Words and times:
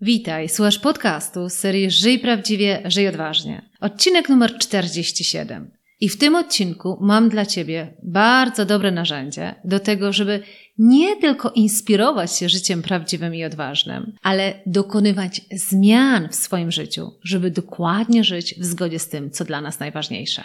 Witaj, 0.00 0.48
słuchasz 0.48 0.78
podcastu 0.78 1.48
z 1.48 1.52
serii 1.52 1.90
Żyj 1.90 2.18
prawdziwie, 2.18 2.82
żyj 2.84 3.08
odważnie. 3.08 3.70
Odcinek 3.80 4.28
numer 4.28 4.58
47. 4.58 5.70
I 6.00 6.08
w 6.08 6.18
tym 6.18 6.36
odcinku 6.36 6.98
mam 7.00 7.28
dla 7.28 7.46
Ciebie 7.46 7.94
bardzo 8.02 8.64
dobre 8.64 8.90
narzędzie 8.90 9.54
do 9.64 9.80
tego, 9.80 10.12
żeby 10.12 10.42
nie 10.78 11.16
tylko 11.16 11.50
inspirować 11.50 12.38
się 12.38 12.48
życiem 12.48 12.82
prawdziwym 12.82 13.34
i 13.34 13.44
odważnym, 13.44 14.12
ale 14.22 14.54
dokonywać 14.66 15.40
zmian 15.52 16.28
w 16.28 16.34
swoim 16.34 16.72
życiu, 16.72 17.10
żeby 17.24 17.50
dokładnie 17.50 18.24
żyć 18.24 18.54
w 18.58 18.64
zgodzie 18.64 18.98
z 18.98 19.08
tym, 19.08 19.30
co 19.30 19.44
dla 19.44 19.60
nas 19.60 19.80
najważniejsze. 19.80 20.44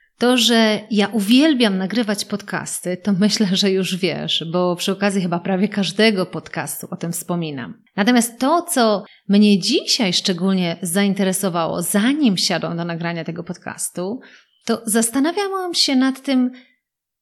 To, 0.21 0.37
że 0.37 0.79
ja 0.91 1.07
uwielbiam 1.07 1.77
nagrywać 1.77 2.25
podcasty, 2.25 2.97
to 2.97 3.13
myślę, 3.13 3.47
że 3.51 3.71
już 3.71 3.95
wiesz, 3.95 4.45
bo 4.51 4.75
przy 4.75 4.91
okazji 4.91 5.21
chyba 5.21 5.39
prawie 5.39 5.67
każdego 5.67 6.25
podcastu 6.25 6.87
o 6.91 6.95
tym 6.95 7.11
wspominam. 7.11 7.81
Natomiast 7.95 8.39
to, 8.39 8.61
co 8.61 9.03
mnie 9.29 9.59
dzisiaj 9.59 10.13
szczególnie 10.13 10.77
zainteresowało, 10.81 11.81
zanim 11.81 12.37
siadłam 12.37 12.77
do 12.77 12.85
nagrania 12.85 13.23
tego 13.23 13.43
podcastu, 13.43 14.19
to 14.65 14.81
zastanawiałam 14.85 15.73
się 15.73 15.95
nad 15.95 16.21
tym, 16.21 16.51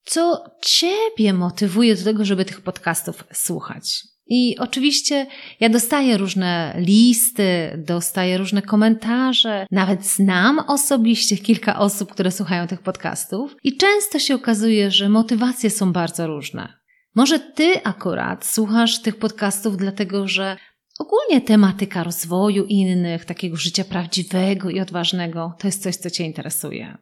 co 0.03 0.43
Ciebie 0.61 1.33
motywuje 1.33 1.95
do 1.95 2.03
tego, 2.03 2.25
żeby 2.25 2.45
tych 2.45 2.61
podcastów 2.61 3.23
słuchać. 3.33 4.03
I 4.29 4.57
oczywiście 4.59 5.27
ja 5.59 5.69
dostaję 5.69 6.17
różne 6.17 6.75
listy, 6.77 7.73
dostaję 7.77 8.37
różne 8.37 8.61
komentarze, 8.61 9.65
nawet 9.71 10.05
znam 10.05 10.59
osobiście 10.59 11.37
kilka 11.37 11.79
osób, 11.79 12.11
które 12.11 12.31
słuchają 12.31 12.67
tych 12.67 12.81
podcastów, 12.81 13.55
i 13.63 13.77
często 13.77 14.19
się 14.19 14.35
okazuje, 14.35 14.91
że 14.91 15.09
motywacje 15.09 15.69
są 15.69 15.93
bardzo 15.93 16.27
różne. 16.27 16.73
Może 17.15 17.39
ty 17.39 17.83
akurat 17.83 18.45
słuchasz 18.45 19.01
tych 19.01 19.15
podcastów 19.15 19.77
dlatego, 19.77 20.27
że 20.27 20.57
ogólnie 20.99 21.41
tematyka 21.41 22.03
rozwoju 22.03 22.65
innych, 22.65 23.25
takiego 23.25 23.57
życia 23.57 23.83
prawdziwego 23.83 24.69
i 24.69 24.79
odważnego, 24.79 25.53
to 25.59 25.67
jest 25.67 25.83
coś, 25.83 25.95
co 25.95 26.09
cię 26.09 26.23
interesuje. 26.23 26.97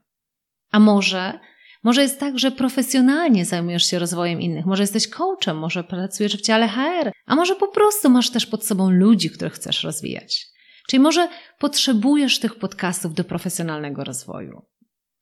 A 0.72 0.80
może 0.80 1.40
może 1.88 2.02
jest 2.02 2.20
tak, 2.20 2.40
że 2.40 2.52
profesjonalnie 2.52 3.46
zajmujesz 3.46 3.90
się 3.90 4.00
rozwojem 4.00 4.42
innych, 4.42 4.66
może 4.66 4.84
jesteś 4.84 5.08
coachem, 5.08 5.58
może 5.58 5.84
pracujesz 5.84 6.38
w 6.38 6.42
dziale 6.42 6.68
HR, 6.68 7.12
a 7.26 7.36
może 7.36 7.56
po 7.56 7.68
prostu 7.68 8.10
masz 8.10 8.30
też 8.30 8.46
pod 8.46 8.66
sobą 8.66 8.90
ludzi, 8.90 9.30
których 9.30 9.54
chcesz 9.54 9.84
rozwijać. 9.84 10.48
Czyli 10.88 11.00
może 11.00 11.30
potrzebujesz 11.60 12.40
tych 12.40 12.56
podcastów 12.56 13.14
do 13.14 13.24
profesjonalnego 13.24 14.04
rozwoju. 14.04 14.62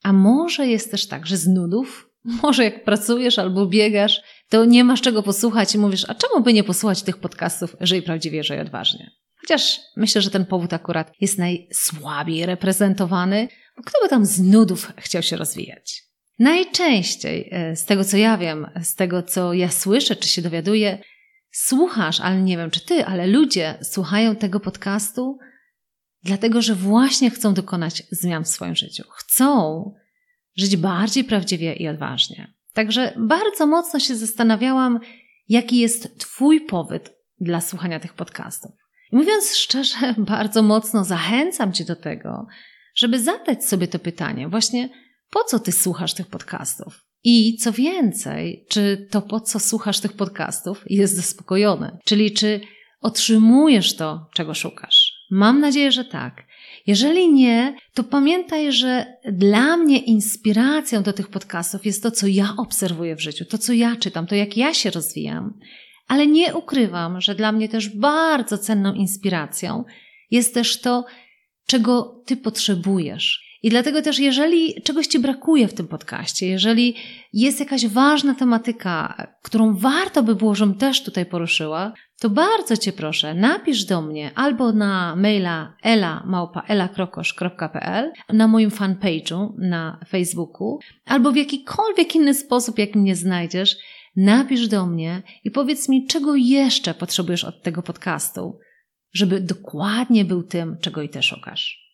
A 0.03 0.13
może 0.13 0.67
jest 0.67 0.91
też 0.91 1.07
tak, 1.07 1.27
że 1.27 1.37
z 1.37 1.47
nudów, 1.47 2.09
może 2.43 2.63
jak 2.63 2.83
pracujesz 2.83 3.39
albo 3.39 3.65
biegasz, 3.65 4.21
to 4.49 4.65
nie 4.65 4.83
masz 4.83 5.01
czego 5.01 5.23
posłuchać 5.23 5.75
i 5.75 5.77
mówisz, 5.77 6.05
a 6.09 6.15
czemu 6.15 6.43
by 6.43 6.53
nie 6.53 6.63
posłuchać 6.63 7.03
tych 7.03 7.17
podcastów, 7.17 7.75
żyj 7.81 8.01
prawdziwie, 8.01 8.43
żyj 8.43 8.59
odważnie. 8.59 9.11
Chociaż 9.35 9.79
myślę, 9.97 10.21
że 10.21 10.29
ten 10.29 10.45
powód 10.45 10.73
akurat 10.73 11.11
jest 11.21 11.37
najsłabiej 11.37 12.45
reprezentowany, 12.45 13.47
bo 13.77 13.83
kto 13.83 13.99
by 14.03 14.09
tam 14.09 14.25
z 14.25 14.39
nudów 14.39 14.93
chciał 14.97 15.23
się 15.23 15.37
rozwijać? 15.37 16.04
Najczęściej, 16.39 17.49
e, 17.51 17.75
z 17.75 17.85
tego 17.85 18.03
co 18.03 18.17
ja 18.17 18.37
wiem, 18.37 18.67
z 18.83 18.95
tego 18.95 19.23
co 19.23 19.53
ja 19.53 19.69
słyszę 19.69 20.15
czy 20.15 20.27
się 20.27 20.41
dowiaduję, 20.41 20.97
słuchasz, 21.51 22.19
ale 22.19 22.41
nie 22.41 22.57
wiem 22.57 22.71
czy 22.71 22.85
ty, 22.85 23.05
ale 23.05 23.27
ludzie 23.27 23.77
słuchają 23.81 24.35
tego 24.35 24.59
podcastu 24.59 25.37
dlatego, 26.23 26.61
że 26.61 26.75
właśnie 26.75 27.29
chcą 27.29 27.53
dokonać 27.53 28.03
zmian 28.11 28.43
w 28.43 28.47
swoim 28.47 28.75
życiu. 28.75 29.03
Chcą 29.11 29.91
żyć 30.57 30.77
bardziej 30.77 31.23
prawdziwie 31.23 31.73
i 31.73 31.87
odważnie. 31.87 32.53
Także 32.73 33.13
bardzo 33.17 33.67
mocno 33.67 33.99
się 33.99 34.15
zastanawiałam, 34.15 34.99
jaki 35.49 35.77
jest 35.77 36.19
Twój 36.19 36.61
powód 36.61 37.01
dla 37.39 37.61
słuchania 37.61 37.99
tych 37.99 38.13
podcastów. 38.13 38.71
I 39.11 39.15
mówiąc 39.15 39.55
szczerze, 39.55 40.15
bardzo 40.17 40.61
mocno 40.61 41.03
zachęcam 41.03 41.73
Cię 41.73 41.85
do 41.85 41.95
tego, 41.95 42.47
żeby 42.95 43.19
zadać 43.19 43.65
sobie 43.65 43.87
to 43.87 43.99
pytanie, 43.99 44.49
właśnie 44.49 44.89
po 45.29 45.43
co 45.43 45.59
ty 45.59 45.71
słuchasz 45.71 46.13
tych 46.13 46.27
podcastów? 46.27 47.01
I 47.23 47.57
co 47.57 47.71
więcej, 47.71 48.65
czy 48.69 49.07
to 49.11 49.21
po 49.21 49.39
co 49.39 49.59
słuchasz 49.59 49.99
tych 49.99 50.13
podcastów 50.13 50.83
jest 50.85 51.15
zaspokojone? 51.15 51.97
Czyli 52.05 52.31
czy 52.31 52.61
otrzymujesz 53.01 53.95
to, 53.95 54.29
czego 54.33 54.53
szukasz? 54.53 55.13
Mam 55.31 55.59
nadzieję, 55.59 55.91
że 55.91 56.05
tak. 56.05 56.43
Jeżeli 56.87 57.33
nie, 57.33 57.75
to 57.93 58.03
pamiętaj, 58.03 58.71
że 58.71 59.05
dla 59.31 59.77
mnie 59.77 59.99
inspiracją 59.99 61.03
do 61.03 61.13
tych 61.13 61.27
podcastów 61.27 61.85
jest 61.85 62.03
to, 62.03 62.11
co 62.11 62.27
ja 62.27 62.53
obserwuję 62.57 63.15
w 63.15 63.21
życiu, 63.21 63.45
to, 63.45 63.57
co 63.57 63.73
ja 63.73 63.95
czytam, 63.95 64.27
to, 64.27 64.35
jak 64.35 64.57
ja 64.57 64.73
się 64.73 64.91
rozwijam. 64.91 65.53
Ale 66.07 66.27
nie 66.27 66.55
ukrywam, 66.55 67.21
że 67.21 67.35
dla 67.35 67.51
mnie 67.51 67.69
też 67.69 67.89
bardzo 67.89 68.57
cenną 68.57 68.93
inspiracją 68.93 69.83
jest 70.31 70.53
też 70.53 70.81
to, 70.81 71.05
czego 71.67 72.21
ty 72.25 72.37
potrzebujesz. 72.37 73.44
I 73.65 73.69
dlatego 73.69 74.01
też, 74.01 74.19
jeżeli 74.19 74.81
czegoś 74.83 75.07
Ci 75.07 75.19
brakuje 75.19 75.67
w 75.67 75.73
tym 75.73 75.87
podcaście, 75.87 76.47
jeżeli 76.47 76.95
jest 77.33 77.59
jakaś 77.59 77.87
ważna 77.87 78.35
tematyka, 78.35 79.27
którą 79.41 79.77
warto 79.77 80.23
by 80.23 80.35
było, 80.35 80.55
żebym 80.55 80.77
też 80.77 81.03
tutaj 81.03 81.25
poruszyła, 81.25 81.93
to 82.19 82.29
bardzo 82.29 82.77
Cię 82.77 82.93
proszę, 82.93 83.33
napisz 83.33 83.85
do 83.85 84.01
mnie 84.01 84.31
albo 84.35 84.71
na 84.71 85.15
maila 85.15 85.75
ela.elakrokosz.pl 85.83 88.11
na 88.33 88.47
moim 88.47 88.69
fanpage'u 88.69 89.49
na 89.57 89.99
Facebooku, 90.09 90.79
albo 91.05 91.31
w 91.31 91.35
jakikolwiek 91.35 92.15
inny 92.15 92.33
sposób, 92.33 92.79
jak 92.79 92.95
mnie 92.95 93.15
znajdziesz, 93.15 93.75
napisz 94.15 94.67
do 94.67 94.85
mnie 94.85 95.21
i 95.43 95.51
powiedz 95.51 95.89
mi, 95.89 96.07
czego 96.07 96.35
jeszcze 96.35 96.93
potrzebujesz 96.93 97.43
od 97.43 97.63
tego 97.63 97.81
podcastu, 97.81 98.59
żeby 99.13 99.41
dokładnie 99.41 100.25
był 100.25 100.43
tym, 100.43 100.77
czego 100.81 101.01
i 101.01 101.09
Ty 101.09 101.23
szukasz. 101.23 101.84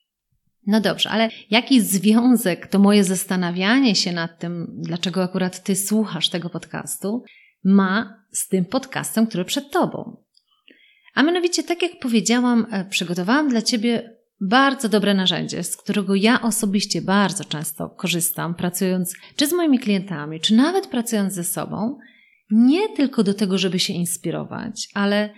No 0.68 0.82
dobrze, 0.82 1.10
ale 1.10 1.30
jaki 1.50 1.82
związek 1.82 2.68
to 2.68 2.80
moje 2.80 3.04
zastanawianie 3.04 3.96
się 3.96 4.12
nad 4.12 4.40
tym, 4.40 4.68
dlaczego 4.78 5.24
akurat 5.24 5.64
ty 5.64 5.76
słuchasz 5.76 6.30
tego 6.30 6.50
podcastu, 6.50 7.24
ma 7.64 8.24
z 8.32 8.48
tym 8.48 8.66
podcastem, 8.66 9.28
który 9.28 9.46
przed 9.46 9.72
tobą? 9.72 10.18
A 11.14 11.24
mianowicie, 11.24 11.64
tak 11.64 11.82
jak 11.82 12.00
powiedziałam, 12.00 12.68
e, 12.72 12.86
przygotowałam 12.86 13.50
dla 13.50 13.62
ciebie 13.62 14.18
bardzo 14.42 14.90
dobre 14.90 15.14
narzędzie, 15.14 15.64
z 15.64 15.78
którego 15.78 16.16
ja 16.16 16.42
osobiście 16.42 17.02
bardzo 17.02 17.46
często 17.46 17.90
korzystam, 17.90 18.56
pracując 18.56 19.16
czy 19.36 19.48
z 19.48 19.54
moimi 19.54 19.80
klientami, 19.80 20.40
czy 20.40 20.56
nawet 20.56 20.88
pracując 20.88 21.34
ze 21.34 21.44
sobą, 21.44 21.98
nie 22.52 22.90
tylko 22.90 23.24
do 23.24 23.34
tego, 23.34 23.58
żeby 23.58 23.80
się 23.80 23.94
inspirować, 23.94 24.88
ale 24.94 25.34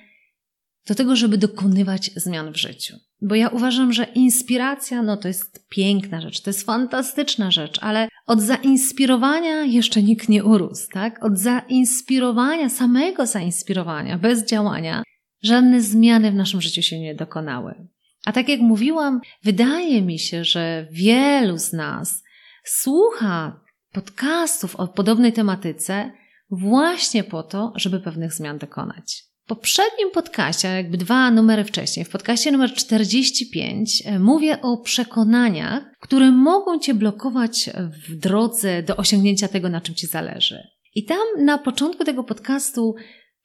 do 0.88 0.96
tego, 0.96 1.16
żeby 1.16 1.38
dokonywać 1.38 2.12
zmian 2.16 2.54
w 2.54 2.58
życiu. 2.58 2.96
Bo 3.22 3.36
ja 3.36 3.50
uważam, 3.50 3.94
że 3.94 4.04
inspiracja, 4.04 5.02
no 5.02 5.18
to 5.18 5.28
jest 5.28 5.70
piękna 5.70 6.22
rzecz, 6.22 6.42
to 6.42 6.50
jest 6.50 6.66
fantastyczna 6.66 7.52
rzecz, 7.52 7.80
ale 7.82 8.08
od 8.28 8.42
zainspirowania 8.42 9.64
jeszcze 9.64 10.04
nikt 10.04 10.30
nie 10.30 10.44
urósł, 10.44 10.88
tak? 10.94 11.26
Od 11.26 11.38
zainspirowania, 11.38 12.70
samego 12.70 13.26
zainspirowania, 13.26 14.18
bez 14.18 14.46
działania, 14.46 15.04
żadne 15.44 15.82
zmiany 15.82 16.32
w 16.32 16.36
naszym 16.36 16.62
życiu 16.62 16.82
się 16.82 17.00
nie 17.00 17.16
dokonały. 17.16 17.88
A 18.26 18.32
tak 18.32 18.50
jak 18.50 18.60
mówiłam, 18.60 19.22
wydaje 19.44 20.02
mi 20.02 20.20
się, 20.20 20.44
że 20.44 20.88
wielu 20.92 21.58
z 21.58 21.74
nas 21.74 22.24
słucha 22.66 23.60
podcastów 23.92 24.76
o 24.76 24.88
podobnej 24.88 25.34
tematyce 25.34 26.12
właśnie 26.50 27.24
po 27.24 27.44
to, 27.44 27.74
żeby 27.76 28.00
pewnych 28.00 28.34
zmian 28.34 28.58
dokonać. 28.58 29.33
Poprzednim 29.48 30.12
podcaście, 30.12 30.68
jakby 30.68 30.98
dwa 30.98 31.32
numery 31.32 31.64
wcześniej, 31.64 32.06
w 32.06 32.10
podcaście 32.10 32.52
numer 32.52 32.74
45, 32.74 34.04
e, 34.06 34.20
mówię 34.20 34.62
o 34.62 34.78
przekonaniach, 34.78 35.84
które 36.00 36.32
mogą 36.32 36.80
Cię 36.80 36.94
blokować 36.94 37.70
w 38.08 38.16
drodze 38.16 38.84
do 38.84 38.96
osiągnięcia 38.96 39.48
tego, 39.48 39.70
na 39.70 39.82
czym 39.82 39.96
Ci 39.96 40.08
zależy. 40.08 40.68
I 40.96 41.06
tam 41.06 41.28
na 41.38 41.58
początku 41.58 42.04
tego 42.04 42.24
podcastu 42.24 42.96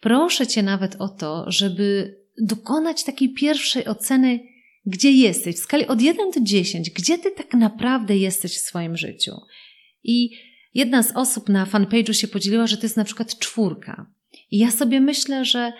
proszę 0.01 0.47
Cię 0.47 0.63
nawet 0.63 0.97
o 0.99 1.09
to, 1.09 1.45
żeby 1.51 2.17
dokonać 2.43 3.05
takiej 3.05 3.33
pierwszej 3.33 3.87
oceny, 3.87 4.41
gdzie 4.87 5.11
jesteś, 5.11 5.57
w 5.57 5.59
skali 5.59 5.87
od 5.87 6.03
1 6.03 6.31
do 6.31 6.41
10, 6.41 6.91
gdzie 6.91 7.19
Ty 7.19 7.31
tak 7.31 7.55
naprawdę 7.55 8.17
jesteś 8.17 8.53
w 8.57 8.61
swoim 8.61 8.97
życiu. 8.97 9.33
I 10.05 10.31
jedna 10.75 11.03
z 11.03 11.17
osób 11.17 11.49
na 11.49 11.67
fanpage'u 11.67 12.13
się 12.13 12.29
podzieliła, 12.29 12.67
że 12.67 12.77
to 12.77 12.83
jest 12.83 12.97
na 12.97 13.05
przykład 13.05 13.39
czwórka. 13.39 14.07
I 14.51 14.59
ja 14.59 14.71
sobie 14.71 15.01
myślę, 15.01 15.45
że 15.45 15.73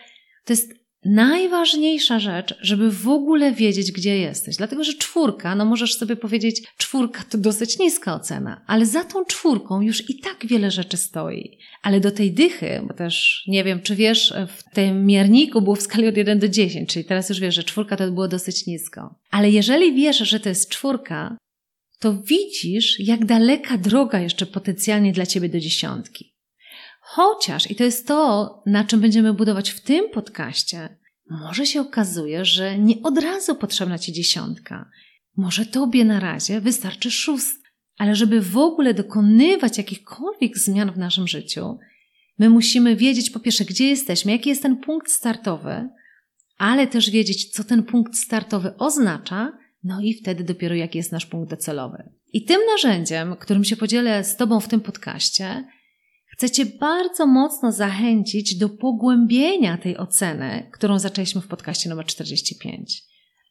to 0.49 0.53
jest 0.53 0.75
najważniejsza 1.05 2.19
rzecz, 2.19 2.55
żeby 2.61 2.91
w 2.91 3.09
ogóle 3.09 3.53
wiedzieć, 3.53 3.93
gdzie 3.93 4.19
jesteś. 4.19 4.57
Dlatego, 4.57 4.85
że 4.85 4.95
czwórka, 4.95 5.55
no 5.55 5.65
możesz 5.65 5.95
sobie 5.95 6.17
powiedzieć, 6.17 6.63
czwórka 6.77 7.23
to 7.31 7.39
dosyć 7.39 7.79
niska 7.79 8.15
ocena, 8.15 8.65
ale 8.67 8.87
za 8.87 9.05
tą 9.05 9.25
czwórką 9.25 9.81
już 9.81 10.11
i 10.11 10.21
tak 10.21 10.47
wiele 10.47 10.71
rzeczy 10.71 10.97
stoi. 10.97 11.59
Ale 11.83 12.01
do 12.01 12.11
tej 12.11 12.33
dychy, 12.33 12.83
bo 12.89 12.95
też 12.95 13.45
nie 13.49 13.65
wiem, 13.65 13.83
czy 13.83 13.97
wiesz, 13.97 14.35
w 14.57 14.75
tym 14.75 15.07
mierniku 15.07 15.63
było 15.63 15.77
w 15.77 15.83
skali 15.83 16.09
od 16.09 16.17
1 16.17 16.39
do 16.39 16.49
10, 16.49 16.93
czyli 16.93 17.05
teraz 17.05 17.29
już 17.29 17.41
wiesz, 17.41 17.55
że 17.55 17.65
czwórka 17.65 17.97
to 17.97 18.11
było 18.11 18.29
dosyć 18.29 18.67
nisko. 18.67 19.15
Ale 19.31 19.51
jeżeli 19.51 19.95
wiesz, 19.95 20.19
że 20.19 20.41
to 20.41 20.49
jest 20.49 20.71
czwórka, 20.71 21.37
to 21.99 22.15
widzisz, 22.23 23.01
jak 23.01 23.25
daleka 23.25 23.79
droga 23.79 24.21
jeszcze 24.21 24.47
potencjalnie 24.47 25.13
dla 25.13 25.27
ciebie 25.27 25.49
do 25.49 25.61
dziesiątki. 25.61 26.38
Chociaż, 27.11 27.71
i 27.71 27.75
to 27.75 27.85
jest 27.85 28.07
to, 28.07 28.63
na 28.67 28.85
czym 28.85 29.01
będziemy 29.01 29.35
budować 29.35 29.71
w 29.71 29.81
tym 29.81 30.11
podcaście, 30.11 30.99
może 31.31 31.67
się 31.67 31.81
okazuje, 31.81 32.45
że 32.45 32.79
nie 32.79 33.03
od 33.03 33.19
razu 33.19 33.55
potrzebna 33.55 33.99
ci 33.99 34.13
dziesiątka. 34.13 34.91
Może 35.37 35.67
tobie 35.67 36.05
na 36.05 36.21
razie 36.21 36.61
wystarczy 36.61 37.11
szóst. 37.11 37.63
Ale 37.99 38.15
żeby 38.15 38.41
w 38.41 38.57
ogóle 38.57 38.95
dokonywać 38.95 39.79
jakichkolwiek 39.79 40.59
zmian 40.59 40.93
w 40.93 40.99
naszym 40.99 41.29
życiu, 41.29 41.79
my 42.39 42.51
musimy 42.51 42.97
wiedzieć 42.97 43.31
po 43.31 43.41
pierwsze, 43.41 43.65
gdzie 43.65 43.89
jesteśmy, 43.89 44.33
jaki 44.33 44.49
jest 44.49 44.63
ten 44.63 44.77
punkt 44.77 45.11
startowy, 45.11 45.89
ale 46.59 46.87
też 46.87 47.11
wiedzieć, 47.11 47.51
co 47.51 47.65
ten 47.65 47.83
punkt 47.83 48.17
startowy 48.17 48.77
oznacza, 48.77 49.59
no 49.85 50.01
i 50.01 50.15
wtedy 50.15 50.45
dopiero 50.45 50.75
jaki 50.75 50.99
jest 50.99 51.13
nasz 51.13 51.27
punkt 51.27 51.51
docelowy. 51.51 52.11
I 52.33 52.45
tym 52.45 52.61
narzędziem, 52.73 53.37
którym 53.37 53.65
się 53.65 53.77
podzielę 53.77 54.25
z 54.25 54.37
Tobą 54.37 54.61
w 54.61 54.69
tym 54.69 54.81
podcaście, 54.81 55.65
chcę 56.39 56.51
Cię 56.51 56.67
bardzo 56.67 57.27
mocno 57.27 57.73
zachęcić 57.73 58.59
do 58.59 58.69
pogłębienia 58.69 59.79
tej 59.79 59.97
oceny, 59.97 60.71
którą 60.73 60.99
zaczęliśmy 60.99 61.41
w 61.41 61.49
podcaście 61.49 61.91
numer 61.91 62.07
45. 62.07 63.03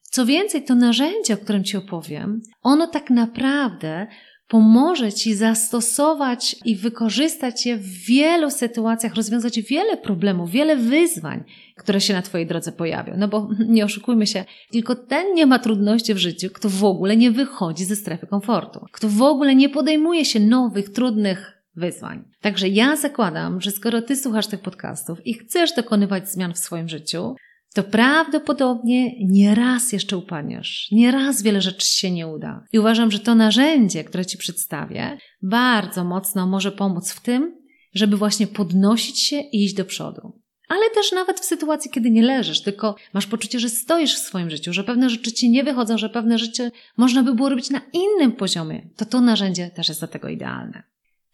Co 0.01 0.25
więcej, 0.25 0.63
to 0.63 0.75
narzędzie, 0.75 1.33
o 1.33 1.37
którym 1.37 1.63
Ci 1.63 1.77
opowiem, 1.77 2.41
ono 2.63 2.87
tak 2.87 3.09
naprawdę 3.09 4.07
pomoże 4.47 5.13
Ci 5.13 5.33
zastosować 5.33 6.55
i 6.65 6.75
wykorzystać 6.75 7.65
je 7.65 7.77
w 7.77 7.87
wielu 7.87 8.51
sytuacjach, 8.51 9.15
rozwiązać 9.15 9.61
wiele 9.61 9.97
problemów, 9.97 10.51
wiele 10.51 10.75
wyzwań, 10.75 11.43
które 11.77 12.01
się 12.01 12.13
na 12.13 12.21
Twojej 12.21 12.47
drodze 12.47 12.71
pojawią. 12.71 13.13
No 13.17 13.27
bo 13.27 13.49
nie 13.67 13.85
oszukujmy 13.85 14.27
się, 14.27 14.45
tylko 14.71 14.95
ten 14.95 15.33
nie 15.33 15.45
ma 15.45 15.59
trudności 15.59 16.13
w 16.13 16.17
życiu, 16.17 16.49
kto 16.53 16.69
w 16.69 16.83
ogóle 16.83 17.17
nie 17.17 17.31
wychodzi 17.31 17.85
ze 17.85 17.95
strefy 17.95 18.27
komfortu, 18.27 18.85
kto 18.91 19.09
w 19.09 19.21
ogóle 19.21 19.55
nie 19.55 19.69
podejmuje 19.69 20.25
się 20.25 20.39
nowych, 20.39 20.89
trudnych 20.89 21.56
wyzwań. 21.77 22.23
Także 22.41 22.67
ja 22.67 22.95
zakładam, 22.95 23.61
że 23.61 23.71
skoro 23.71 24.01
Ty 24.01 24.15
słuchasz 24.15 24.47
tych 24.47 24.61
podcastów 24.61 25.27
i 25.27 25.33
chcesz 25.33 25.75
dokonywać 25.75 26.31
zmian 26.31 26.53
w 26.53 26.59
swoim 26.59 26.89
życiu, 26.89 27.35
to 27.73 27.83
prawdopodobnie 27.83 29.25
nie 29.25 29.55
raz 29.55 29.93
jeszcze 29.93 30.17
upadniesz, 30.17 30.87
nie 30.91 31.11
raz 31.11 31.41
wiele 31.41 31.61
rzeczy 31.61 31.87
się 31.87 32.11
nie 32.11 32.27
uda. 32.27 32.63
I 32.73 32.79
uważam, 32.79 33.11
że 33.11 33.19
to 33.19 33.35
narzędzie, 33.35 34.03
które 34.03 34.25
Ci 34.25 34.37
przedstawię, 34.37 35.17
bardzo 35.41 36.03
mocno 36.03 36.47
może 36.47 36.71
pomóc 36.71 37.11
w 37.11 37.21
tym, 37.21 37.57
żeby 37.93 38.17
właśnie 38.17 38.47
podnosić 38.47 39.19
się 39.19 39.39
i 39.39 39.65
iść 39.65 39.73
do 39.73 39.85
przodu. 39.85 40.41
Ale 40.67 40.89
też 40.89 41.11
nawet 41.11 41.39
w 41.39 41.45
sytuacji, 41.45 41.91
kiedy 41.91 42.11
nie 42.11 42.21
leżysz, 42.21 42.61
tylko 42.61 42.95
masz 43.13 43.27
poczucie, 43.27 43.59
że 43.59 43.69
stoisz 43.69 44.15
w 44.15 44.19
swoim 44.19 44.49
życiu, 44.49 44.73
że 44.73 44.83
pewne 44.83 45.09
rzeczy 45.09 45.31
ci 45.31 45.49
nie 45.49 45.63
wychodzą, 45.63 45.97
że 45.97 46.09
pewne 46.09 46.37
rzeczy 46.37 46.71
można 46.97 47.23
by 47.23 47.35
było 47.35 47.49
robić 47.49 47.69
na 47.69 47.81
innym 47.93 48.31
poziomie, 48.31 48.89
to 48.95 49.05
to 49.05 49.21
narzędzie 49.21 49.69
też 49.69 49.89
jest 49.89 50.01
do 50.01 50.07
tego 50.07 50.29
idealne. 50.29 50.83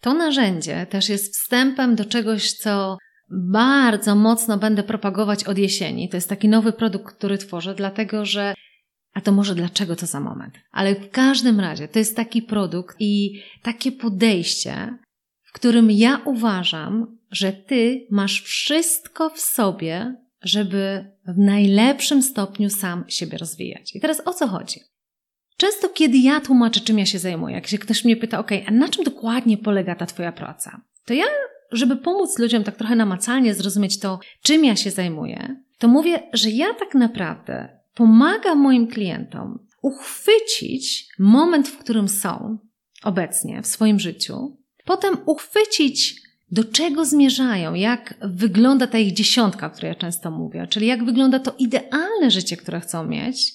To 0.04 0.14
narzędzie 0.14 0.86
też 0.90 1.08
jest 1.08 1.34
wstępem 1.34 1.96
do 1.96 2.04
czegoś, 2.04 2.52
co 2.52 2.98
bardzo 3.30 4.14
mocno 4.14 4.58
będę 4.58 4.82
propagować 4.82 5.44
od 5.44 5.58
jesieni. 5.58 6.08
To 6.08 6.16
jest 6.16 6.28
taki 6.28 6.48
nowy 6.48 6.72
produkt, 6.72 7.16
który 7.16 7.38
tworzę, 7.38 7.74
dlatego 7.74 8.24
że 8.24 8.54
a 9.14 9.20
to 9.20 9.32
może 9.32 9.54
dlaczego 9.54 9.96
to 9.96 10.06
za 10.06 10.20
moment? 10.20 10.54
Ale 10.72 10.94
w 10.94 11.10
każdym 11.10 11.60
razie 11.60 11.88
to 11.88 11.98
jest 11.98 12.16
taki 12.16 12.42
produkt 12.42 12.96
i 13.00 13.42
takie 13.62 13.92
podejście, 13.92 14.98
w 15.42 15.52
którym 15.52 15.90
ja 15.90 16.20
uważam, 16.24 17.18
że 17.30 17.52
ty 17.52 18.06
masz 18.10 18.42
wszystko 18.42 19.30
w 19.30 19.40
sobie, 19.40 20.16
żeby 20.42 21.12
w 21.26 21.38
najlepszym 21.38 22.22
stopniu 22.22 22.70
sam 22.70 23.04
siebie 23.08 23.38
rozwijać. 23.38 23.96
I 23.96 24.00
teraz 24.00 24.22
o 24.24 24.34
co 24.34 24.46
chodzi? 24.46 24.80
Często, 25.56 25.88
kiedy 25.88 26.18
ja 26.18 26.40
tłumaczę, 26.40 26.80
czym 26.80 26.98
ja 26.98 27.06
się 27.06 27.18
zajmuję, 27.18 27.54
jak 27.54 27.66
się 27.66 27.78
ktoś 27.78 28.04
mnie 28.04 28.16
pyta, 28.16 28.38
OK, 28.38 28.50
a 28.66 28.70
na 28.70 28.88
czym 28.88 29.04
dokładnie 29.04 29.58
polega 29.58 29.94
ta 29.94 30.06
Twoja 30.06 30.32
praca, 30.32 30.80
to 31.04 31.14
ja, 31.14 31.24
żeby 31.72 31.96
pomóc 31.96 32.38
ludziom 32.38 32.64
tak 32.64 32.76
trochę 32.76 32.96
namacalnie 32.96 33.54
zrozumieć 33.54 33.98
to, 33.98 34.18
czym 34.42 34.64
ja 34.64 34.76
się 34.76 34.90
zajmuję, 34.90 35.56
to 35.78 35.88
mówię, 35.88 36.22
że 36.32 36.50
ja 36.50 36.74
tak 36.74 36.94
naprawdę 36.94 37.68
pomagam 37.94 38.58
moim 38.58 38.86
klientom 38.86 39.58
uchwycić 39.82 41.08
moment, 41.18 41.68
w 41.68 41.78
którym 41.78 42.08
są 42.08 42.58
obecnie 43.02 43.62
w 43.62 43.66
swoim 43.66 44.00
życiu, 44.00 44.56
potem 44.84 45.16
uchwycić, 45.26 46.22
do 46.50 46.64
czego 46.64 47.04
zmierzają, 47.04 47.74
jak 47.74 48.14
wygląda 48.22 48.86
ta 48.86 48.98
ich 48.98 49.12
dziesiątka, 49.12 49.66
o 49.66 49.70
której 49.70 49.88
ja 49.88 49.94
często 49.94 50.30
mówię, 50.30 50.66
czyli 50.66 50.86
jak 50.86 51.04
wygląda 51.04 51.38
to 51.38 51.54
idealne 51.58 52.30
życie, 52.30 52.56
które 52.56 52.80
chcą 52.80 53.06
mieć, 53.06 53.52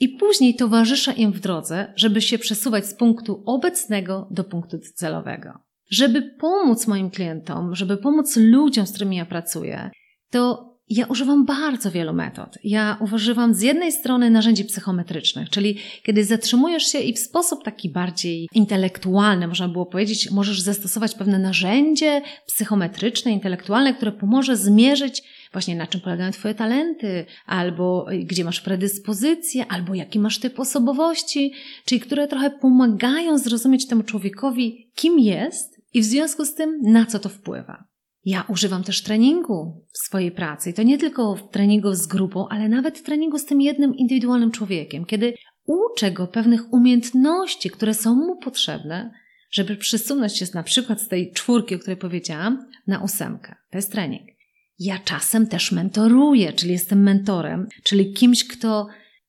i 0.00 0.08
później 0.08 0.54
towarzysza 0.54 1.12
im 1.12 1.32
w 1.32 1.40
drodze, 1.40 1.92
żeby 1.96 2.20
się 2.20 2.38
przesuwać 2.38 2.86
z 2.86 2.94
punktu 2.94 3.42
obecnego 3.46 4.28
do 4.30 4.44
punktu 4.44 4.78
celowego. 4.94 5.52
Żeby 5.90 6.22
pomóc 6.22 6.86
moim 6.86 7.10
klientom, 7.10 7.74
żeby 7.74 7.96
pomóc 7.96 8.36
ludziom, 8.36 8.86
z 8.86 8.90
którymi 8.90 9.16
ja 9.16 9.26
pracuję, 9.26 9.90
to 10.30 10.68
ja 10.90 11.06
używam 11.06 11.44
bardzo 11.44 11.90
wielu 11.90 12.12
metod. 12.14 12.58
Ja 12.64 12.96
używam 13.12 13.54
z 13.54 13.60
jednej 13.60 13.92
strony 13.92 14.30
narzędzi 14.30 14.64
psychometrycznych, 14.64 15.50
czyli 15.50 15.78
kiedy 16.02 16.24
zatrzymujesz 16.24 16.82
się 16.82 16.98
i 16.98 17.14
w 17.14 17.18
sposób 17.18 17.64
taki 17.64 17.90
bardziej 17.90 18.48
intelektualny, 18.54 19.48
można 19.48 19.68
było 19.68 19.86
powiedzieć, 19.86 20.30
możesz 20.30 20.60
zastosować 20.60 21.14
pewne 21.14 21.38
narzędzie 21.38 22.22
psychometryczne, 22.46 23.32
intelektualne, 23.32 23.94
które 23.94 24.12
pomoże 24.12 24.56
zmierzyć 24.56 25.22
właśnie 25.58 25.76
na 25.76 25.86
czym 25.86 26.00
polegają 26.00 26.32
Twoje 26.32 26.54
talenty, 26.54 27.26
albo 27.46 28.06
gdzie 28.24 28.44
masz 28.44 28.60
predyspozycje, 28.60 29.66
albo 29.66 29.94
jaki 29.94 30.18
masz 30.18 30.38
typ 30.38 30.60
osobowości, 30.60 31.52
czyli 31.84 32.00
które 32.00 32.28
trochę 32.28 32.50
pomagają 32.50 33.38
zrozumieć 33.38 33.86
temu 33.86 34.02
człowiekowi, 34.02 34.90
kim 34.94 35.18
jest 35.18 35.80
i 35.94 36.00
w 36.00 36.04
związku 36.04 36.44
z 36.44 36.54
tym, 36.54 36.80
na 36.82 37.06
co 37.06 37.18
to 37.18 37.28
wpływa. 37.28 37.84
Ja 38.24 38.44
używam 38.48 38.84
też 38.84 39.02
treningu 39.02 39.86
w 39.92 39.98
swojej 39.98 40.32
pracy 40.32 40.70
i 40.70 40.74
to 40.74 40.82
nie 40.82 40.98
tylko 40.98 41.48
treningu 41.52 41.94
z 41.94 42.06
grupą, 42.06 42.48
ale 42.48 42.68
nawet 42.68 43.02
treningu 43.02 43.38
z 43.38 43.44
tym 43.44 43.60
jednym 43.60 43.94
indywidualnym 43.94 44.50
człowiekiem, 44.50 45.04
kiedy 45.04 45.34
uczę 45.66 46.10
go 46.10 46.26
pewnych 46.26 46.72
umiejętności, 46.72 47.70
które 47.70 47.94
są 47.94 48.14
mu 48.14 48.36
potrzebne, 48.36 49.10
żeby 49.50 49.76
przesunąć 49.76 50.38
się 50.38 50.46
na 50.54 50.62
przykład 50.62 51.00
z 51.00 51.08
tej 51.08 51.32
czwórki, 51.32 51.74
o 51.74 51.78
której 51.78 51.96
powiedziałam, 51.96 52.66
na 52.86 53.02
ósemkę. 53.02 53.54
To 53.70 53.78
jest 53.78 53.92
trening. 53.92 54.37
Ja 54.78 54.98
czasem 54.98 55.46
też 55.46 55.72
mentoruję, 55.72 56.52
czyli 56.52 56.72
jestem 56.72 57.02
mentorem, 57.02 57.68
czyli 57.82 58.12
kimś, 58.12 58.44
kto 58.44 58.86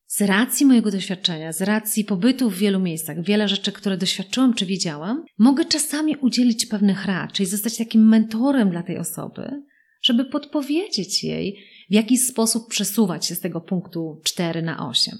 z 0.07 0.21
racji 0.21 0.65
mojego 0.65 0.91
doświadczenia, 0.91 1.53
z 1.53 1.61
racji 1.61 2.03
pobytu 2.03 2.49
w 2.49 2.57
wielu 2.57 2.79
miejscach, 2.79 3.23
wiele 3.23 3.47
rzeczy, 3.47 3.71
które 3.71 3.97
doświadczyłam 3.97 4.53
czy 4.53 4.65
widziałam, 4.65 5.23
mogę 5.37 5.65
czasami 5.65 6.15
udzielić 6.17 6.65
pewnych 6.65 7.05
rad, 7.05 7.33
czyli 7.33 7.49
zostać 7.49 7.77
takim 7.77 8.07
mentorem 8.07 8.69
dla 8.69 8.83
tej 8.83 8.97
osoby, 8.97 9.63
żeby 10.01 10.25
podpowiedzieć 10.25 11.23
jej, 11.23 11.59
w 11.89 11.93
jaki 11.93 12.17
sposób 12.17 12.69
przesuwać 12.69 13.25
się 13.25 13.35
z 13.35 13.39
tego 13.39 13.61
punktu 13.61 14.21
4 14.23 14.61
na 14.61 14.89
8. 14.89 15.17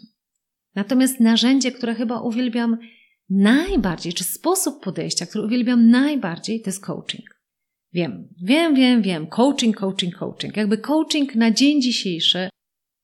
Natomiast 0.76 1.20
narzędzie, 1.20 1.72
które 1.72 1.96
chyba 1.96 2.22
uwielbiam 2.22 2.78
najbardziej, 3.30 4.14
czy 4.14 4.24
sposób 4.24 4.84
podejścia, 4.84 5.26
który 5.26 5.46
uwielbiam 5.46 5.90
najbardziej, 5.90 6.62
to 6.62 6.70
jest 6.70 6.86
coaching. 6.86 7.39
Wiem, 7.94 8.34
wiem, 8.42 8.76
wiem, 8.76 9.02
wiem. 9.02 9.28
Coaching, 9.28 9.76
coaching, 9.76 10.16
coaching. 10.16 10.58
Jakby 10.58 10.78
coaching 10.78 11.36
na 11.36 11.52
dzień 11.52 11.82
dzisiejszy 11.82 12.50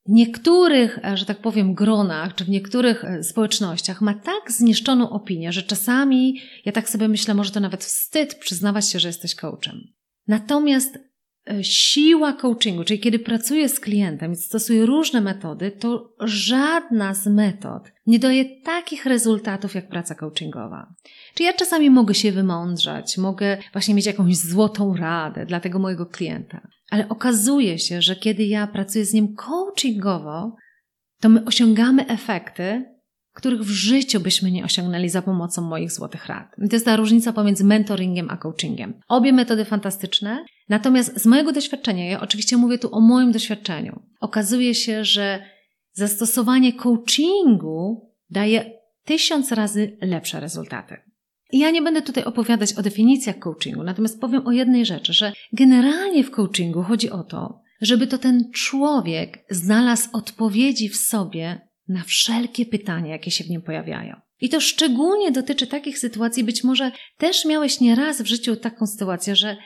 w 0.06 0.12
niektórych, 0.12 1.00
e, 1.06 1.18
że 1.18 1.26
tak 1.26 1.38
powiem, 1.38 1.74
gronach, 1.74 2.36
czy 2.36 2.46
w 2.46 2.50
niektórych 2.50 3.04
e, 3.04 3.24
społecznościach 3.24 4.02
ma 4.02 4.14
tak 4.14 4.52
zniszczoną 4.52 5.10
opinię, 5.10 5.52
że 5.52 5.64
czasami 5.64 6.42
ja 6.66 6.72
tak 6.72 6.90
sobie 6.90 7.08
myślę, 7.08 7.34
może 7.34 7.52
to 7.52 7.60
nawet 7.60 7.84
wstyd 7.84 8.36
przyznawać 8.36 8.90
się, 8.90 9.00
że 9.00 9.08
jesteś 9.08 9.36
coachem. 9.36 9.82
Natomiast 10.28 11.00
siła 11.62 12.34
coachingu, 12.34 12.84
czyli 12.84 13.00
kiedy 13.00 13.20
pracuję 13.20 13.70
z 13.70 13.80
klientem 13.80 14.32
i 14.32 14.36
stosuję 14.36 14.86
różne 14.86 15.22
metody, 15.22 15.72
to 15.72 16.16
żadna 16.20 17.14
z 17.14 17.28
metod 17.28 17.92
nie 18.08 18.20
daje 18.20 18.62
takich 18.62 19.06
rezultatów 19.06 19.76
jak 19.76 19.90
praca 19.90 20.16
coachingowa. 20.16 20.94
Czyli 21.34 21.48
ja 21.48 21.54
czasami 21.54 21.90
mogę 21.90 22.14
się 22.14 22.32
wymądrzać, 22.32 23.18
mogę 23.18 23.58
właśnie 23.74 23.96
mieć 23.96 24.06
jakąś 24.06 24.38
złotą 24.38 24.96
radę 24.96 25.46
dla 25.46 25.60
tego 25.60 25.80
mojego 25.80 26.06
klienta, 26.06 26.68
ale 26.90 27.10
okazuje 27.10 27.80
się, 27.80 28.02
że 28.02 28.16
kiedy 28.16 28.44
ja 28.44 28.68
pracuję 28.68 29.06
z 29.06 29.14
nim 29.14 29.36
coachingowo, 29.36 30.56
to 31.22 31.30
my 31.30 31.46
osiągamy 31.46 32.08
efekty, 32.08 32.95
których 33.36 33.62
w 33.62 33.70
życiu 33.70 34.20
byśmy 34.20 34.52
nie 34.52 34.66
osiągnęli 34.66 35.10
za 35.10 35.22
pomocą 35.22 35.62
moich 35.62 35.92
złotych 35.92 36.26
rad. 36.26 36.56
I 36.66 36.70
to 36.70 36.76
jest 36.76 36.86
ta 36.86 36.96
różnica 36.96 37.34
pomiędzy 37.34 37.64
mentoringiem 37.64 38.30
a 38.30 38.38
coachingiem. 38.38 38.94
Obie 39.08 39.34
metody 39.34 39.66
fantastyczne, 39.66 40.46
natomiast 40.70 41.22
z 41.22 41.26
mojego 41.26 41.52
doświadczenia, 41.52 42.10
ja 42.10 42.22
oczywiście 42.22 42.58
mówię 42.58 42.78
tu 42.78 42.96
o 42.96 43.00
moim 43.00 43.32
doświadczeniu, 43.32 44.02
okazuje 44.20 44.76
się, 44.76 45.06
że 45.06 45.46
zastosowanie 45.94 46.74
coachingu 46.74 48.12
daje 48.30 48.72
tysiąc 49.06 49.52
razy 49.52 49.98
lepsze 50.02 50.40
rezultaty. 50.40 50.98
Ja 51.54 51.72
nie 51.72 51.82
będę 51.82 52.02
tutaj 52.02 52.24
opowiadać 52.24 52.74
o 52.74 52.82
definicjach 52.82 53.40
coachingu, 53.40 53.84
natomiast 53.84 54.22
powiem 54.22 54.48
o 54.48 54.52
jednej 54.52 54.86
rzeczy, 54.86 55.14
że 55.14 55.34
generalnie 55.54 56.24
w 56.24 56.32
coachingu 56.32 56.84
chodzi 56.84 57.10
o 57.10 57.24
to, 57.24 57.62
żeby 57.82 58.08
to 58.08 58.18
ten 58.18 58.52
człowiek 58.52 59.46
znalazł 59.50 60.10
odpowiedzi 60.14 60.90
w 60.90 60.96
sobie 60.96 61.68
na 61.88 62.04
wszelkie 62.04 62.66
pytania, 62.66 63.12
jakie 63.12 63.32
się 63.32 63.44
w 63.44 63.50
nim 63.50 63.62
pojawiają. 63.62 64.16
I 64.42 64.50
to 64.50 64.62
szczególnie 64.62 65.32
dotyczy 65.32 65.68
takich 65.68 66.00
sytuacji, 66.00 66.44
być 66.44 66.64
może 66.64 66.92
też 67.18 67.46
miałeś 67.46 67.80
nieraz 67.80 68.22
w 68.22 68.26
życiu 68.26 68.56
taką 68.56 68.88
sytuację, 68.88 69.36
że 69.36 69.58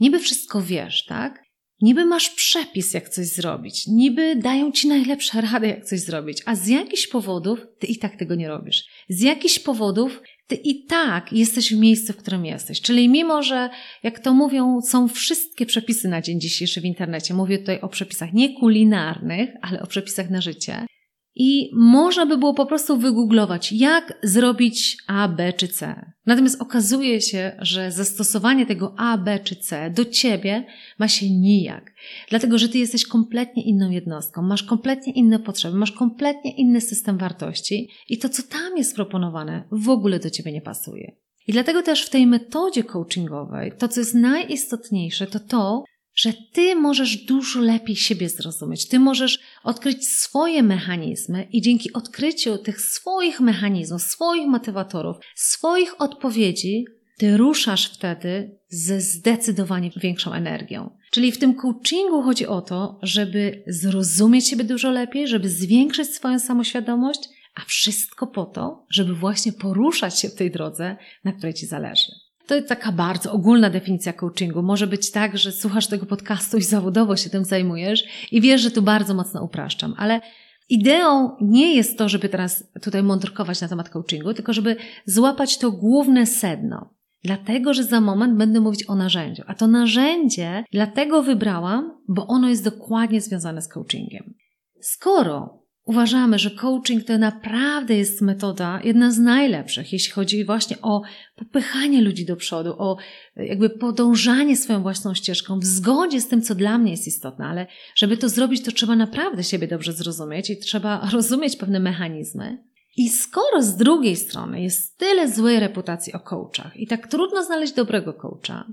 niby 0.00 0.18
wszystko 0.18 0.62
wiesz, 0.62 1.04
tak? 1.04 1.42
Niby 1.80 2.04
masz 2.04 2.30
przepis, 2.30 2.94
jak 2.94 3.08
coś 3.08 3.26
zrobić, 3.26 3.86
niby 3.86 4.36
dają 4.36 4.72
ci 4.72 4.88
najlepsze 4.88 5.40
rady, 5.40 5.66
jak 5.66 5.84
coś 5.84 6.00
zrobić, 6.00 6.42
a 6.46 6.54
z 6.54 6.66
jakichś 6.66 7.06
powodów 7.06 7.60
ty 7.78 7.86
i 7.86 7.98
tak 7.98 8.16
tego 8.16 8.34
nie 8.34 8.48
robisz. 8.48 8.84
Z 9.08 9.20
jakichś 9.20 9.58
powodów 9.58 10.22
ty 10.46 10.54
i 10.54 10.86
tak 10.86 11.32
jesteś 11.32 11.74
w 11.74 11.78
miejscu, 11.78 12.12
w 12.12 12.16
którym 12.16 12.46
jesteś. 12.46 12.80
Czyli 12.80 13.08
mimo, 13.08 13.42
że 13.42 13.70
jak 14.02 14.20
to 14.20 14.34
mówią, 14.34 14.80
są 14.80 15.08
wszystkie 15.08 15.66
przepisy 15.66 16.08
na 16.08 16.20
dzień 16.20 16.40
dzisiejszy 16.40 16.80
w 16.80 16.84
internecie, 16.84 17.34
mówię 17.34 17.58
tutaj 17.58 17.80
o 17.80 17.88
przepisach 17.88 18.32
nie 18.32 18.60
kulinarnych, 18.60 19.50
ale 19.62 19.82
o 19.82 19.86
przepisach 19.86 20.30
na 20.30 20.40
życie, 20.40 20.86
i 21.34 21.70
można 21.74 22.26
by 22.26 22.38
było 22.38 22.54
po 22.54 22.66
prostu 22.66 22.96
wygooglować, 22.96 23.72
jak 23.72 24.18
zrobić 24.22 24.96
A, 25.06 25.28
B 25.28 25.52
czy 25.52 25.68
C. 25.68 26.12
Natomiast 26.26 26.62
okazuje 26.62 27.20
się, 27.20 27.52
że 27.58 27.92
zastosowanie 27.92 28.66
tego 28.66 28.94
A, 28.98 29.18
B 29.18 29.38
czy 29.44 29.56
C 29.56 29.90
do 29.90 30.04
ciebie 30.04 30.64
ma 30.98 31.08
się 31.08 31.30
nijak. 31.30 31.92
Dlatego, 32.30 32.58
że 32.58 32.68
ty 32.68 32.78
jesteś 32.78 33.06
kompletnie 33.06 33.62
inną 33.64 33.90
jednostką, 33.90 34.42
masz 34.42 34.62
kompletnie 34.62 35.12
inne 35.12 35.38
potrzeby, 35.38 35.78
masz 35.78 35.92
kompletnie 35.92 36.56
inny 36.56 36.80
system 36.80 37.18
wartości 37.18 37.88
i 38.08 38.18
to, 38.18 38.28
co 38.28 38.42
tam 38.42 38.76
jest 38.76 38.94
proponowane, 38.94 39.64
w 39.72 39.88
ogóle 39.88 40.18
do 40.18 40.30
ciebie 40.30 40.52
nie 40.52 40.62
pasuje. 40.62 41.16
I 41.46 41.52
dlatego 41.52 41.82
też 41.82 42.06
w 42.06 42.10
tej 42.10 42.26
metodzie 42.26 42.84
coachingowej 42.84 43.72
to, 43.78 43.88
co 43.88 44.00
jest 44.00 44.14
najistotniejsze, 44.14 45.26
to 45.26 45.40
to, 45.40 45.84
że 46.22 46.32
ty 46.52 46.74
możesz 46.74 47.16
dużo 47.16 47.60
lepiej 47.60 47.96
siebie 47.96 48.28
zrozumieć. 48.28 48.88
Ty 48.88 48.98
możesz 48.98 49.38
odkryć 49.62 50.08
swoje 50.08 50.62
mechanizmy 50.62 51.48
i 51.52 51.62
dzięki 51.62 51.92
odkryciu 51.92 52.58
tych 52.58 52.80
swoich 52.80 53.40
mechanizmów, 53.40 54.02
swoich 54.02 54.46
motywatorów, 54.46 55.16
swoich 55.34 56.00
odpowiedzi, 56.00 56.84
ty 57.18 57.36
ruszasz 57.36 57.86
wtedy 57.86 58.58
ze 58.68 59.00
zdecydowanie 59.00 59.90
większą 59.96 60.32
energią. 60.32 60.90
Czyli 61.10 61.32
w 61.32 61.38
tym 61.38 61.54
coachingu 61.54 62.22
chodzi 62.22 62.46
o 62.46 62.60
to, 62.60 62.98
żeby 63.02 63.62
zrozumieć 63.66 64.48
siebie 64.48 64.64
dużo 64.64 64.90
lepiej, 64.90 65.28
żeby 65.28 65.48
zwiększyć 65.48 66.08
swoją 66.08 66.38
samoświadomość, 66.38 67.28
a 67.54 67.60
wszystko 67.60 68.26
po 68.26 68.44
to, 68.44 68.86
żeby 68.90 69.14
właśnie 69.14 69.52
poruszać 69.52 70.20
się 70.20 70.28
w 70.28 70.34
tej 70.34 70.50
drodze, 70.50 70.96
na 71.24 71.32
której 71.32 71.54
ci 71.54 71.66
zależy. 71.66 72.12
To 72.52 72.56
jest 72.56 72.68
taka 72.68 72.92
bardzo 72.92 73.32
ogólna 73.32 73.70
definicja 73.70 74.12
coachingu. 74.12 74.62
Może 74.62 74.86
być 74.86 75.10
tak, 75.10 75.38
że 75.38 75.52
słuchasz 75.52 75.86
tego 75.86 76.06
podcastu 76.06 76.56
i 76.56 76.62
zawodowo 76.62 77.16
się 77.16 77.30
tym 77.30 77.44
zajmujesz 77.44 78.04
i 78.32 78.40
wiesz, 78.40 78.60
że 78.60 78.70
tu 78.70 78.82
bardzo 78.82 79.14
mocno 79.14 79.42
upraszczam, 79.42 79.94
ale 79.96 80.20
ideą 80.68 81.36
nie 81.40 81.74
jest 81.74 81.98
to, 81.98 82.08
żeby 82.08 82.28
teraz 82.28 82.72
tutaj 82.82 83.02
mądrkować 83.02 83.60
na 83.60 83.68
temat 83.68 83.88
coachingu, 83.88 84.34
tylko 84.34 84.52
żeby 84.52 84.76
złapać 85.06 85.58
to 85.58 85.70
główne 85.70 86.26
sedno. 86.26 86.94
Dlatego, 87.24 87.74
że 87.74 87.84
za 87.84 88.00
moment 88.00 88.36
będę 88.36 88.60
mówić 88.60 88.88
o 88.88 88.94
narzędziu. 88.94 89.42
A 89.46 89.54
to 89.54 89.66
narzędzie 89.66 90.64
dlatego 90.72 91.22
wybrałam, 91.22 91.98
bo 92.08 92.26
ono 92.26 92.48
jest 92.48 92.64
dokładnie 92.64 93.20
związane 93.20 93.62
z 93.62 93.68
coachingiem. 93.68 94.34
Skoro 94.80 95.61
Uważamy, 95.92 96.38
że 96.38 96.50
coaching 96.50 97.04
to 97.04 97.18
naprawdę 97.18 97.96
jest 97.96 98.20
metoda, 98.20 98.80
jedna 98.84 99.12
z 99.12 99.18
najlepszych, 99.18 99.92
jeśli 99.92 100.12
chodzi 100.12 100.44
właśnie 100.44 100.76
o 100.82 101.02
popychanie 101.36 102.00
ludzi 102.00 102.26
do 102.26 102.36
przodu, 102.36 102.74
o 102.78 102.96
jakby 103.36 103.70
podążanie 103.70 104.56
swoją 104.56 104.82
własną 104.82 105.14
ścieżką 105.14 105.60
w 105.60 105.64
zgodzie 105.64 106.20
z 106.20 106.28
tym, 106.28 106.42
co 106.42 106.54
dla 106.54 106.78
mnie 106.78 106.90
jest 106.90 107.06
istotne, 107.06 107.46
ale 107.46 107.66
żeby 107.94 108.16
to 108.16 108.28
zrobić, 108.28 108.62
to 108.62 108.72
trzeba 108.72 108.96
naprawdę 108.96 109.44
siebie 109.44 109.66
dobrze 109.68 109.92
zrozumieć 109.92 110.50
i 110.50 110.56
trzeba 110.56 111.00
rozumieć 111.12 111.56
pewne 111.56 111.80
mechanizmy. 111.80 112.64
I 112.96 113.08
skoro 113.08 113.62
z 113.62 113.76
drugiej 113.76 114.16
strony 114.16 114.62
jest 114.62 114.98
tyle 114.98 115.32
złej 115.32 115.60
reputacji 115.60 116.12
o 116.12 116.20
coachach 116.20 116.76
i 116.76 116.86
tak 116.86 117.08
trudno 117.08 117.44
znaleźć 117.44 117.72
dobrego 117.72 118.14
coacha, 118.14 118.66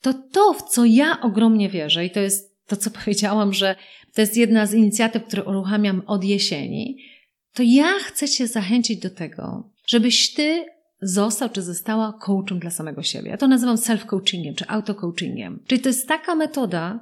to 0.00 0.14
to, 0.14 0.52
w 0.52 0.62
co 0.62 0.84
ja 0.84 1.20
ogromnie 1.20 1.68
wierzę, 1.68 2.04
i 2.04 2.10
to 2.10 2.20
jest 2.20 2.56
to, 2.66 2.76
co 2.76 2.90
powiedziałam, 3.04 3.52
że 3.52 3.76
to 4.16 4.22
jest 4.22 4.36
jedna 4.36 4.66
z 4.66 4.74
inicjatyw, 4.74 5.24
które 5.24 5.44
uruchamiam 5.44 6.02
od 6.06 6.24
jesieni, 6.24 6.98
to 7.52 7.62
ja 7.62 7.92
chcę 7.98 8.28
Cię 8.28 8.46
zachęcić 8.46 9.00
do 9.00 9.10
tego, 9.10 9.70
żebyś 9.86 10.34
Ty 10.34 10.64
został 11.02 11.48
czy 11.48 11.62
została 11.62 12.12
coachem 12.12 12.58
dla 12.58 12.70
samego 12.70 13.02
siebie. 13.02 13.30
Ja 13.30 13.36
to 13.36 13.48
nazywam 13.48 13.76
self-coachingiem 13.76 14.54
czy 14.54 14.64
auto-coachingiem. 14.66 15.58
Czyli 15.66 15.80
to 15.80 15.88
jest 15.88 16.08
taka 16.08 16.34
metoda, 16.34 17.00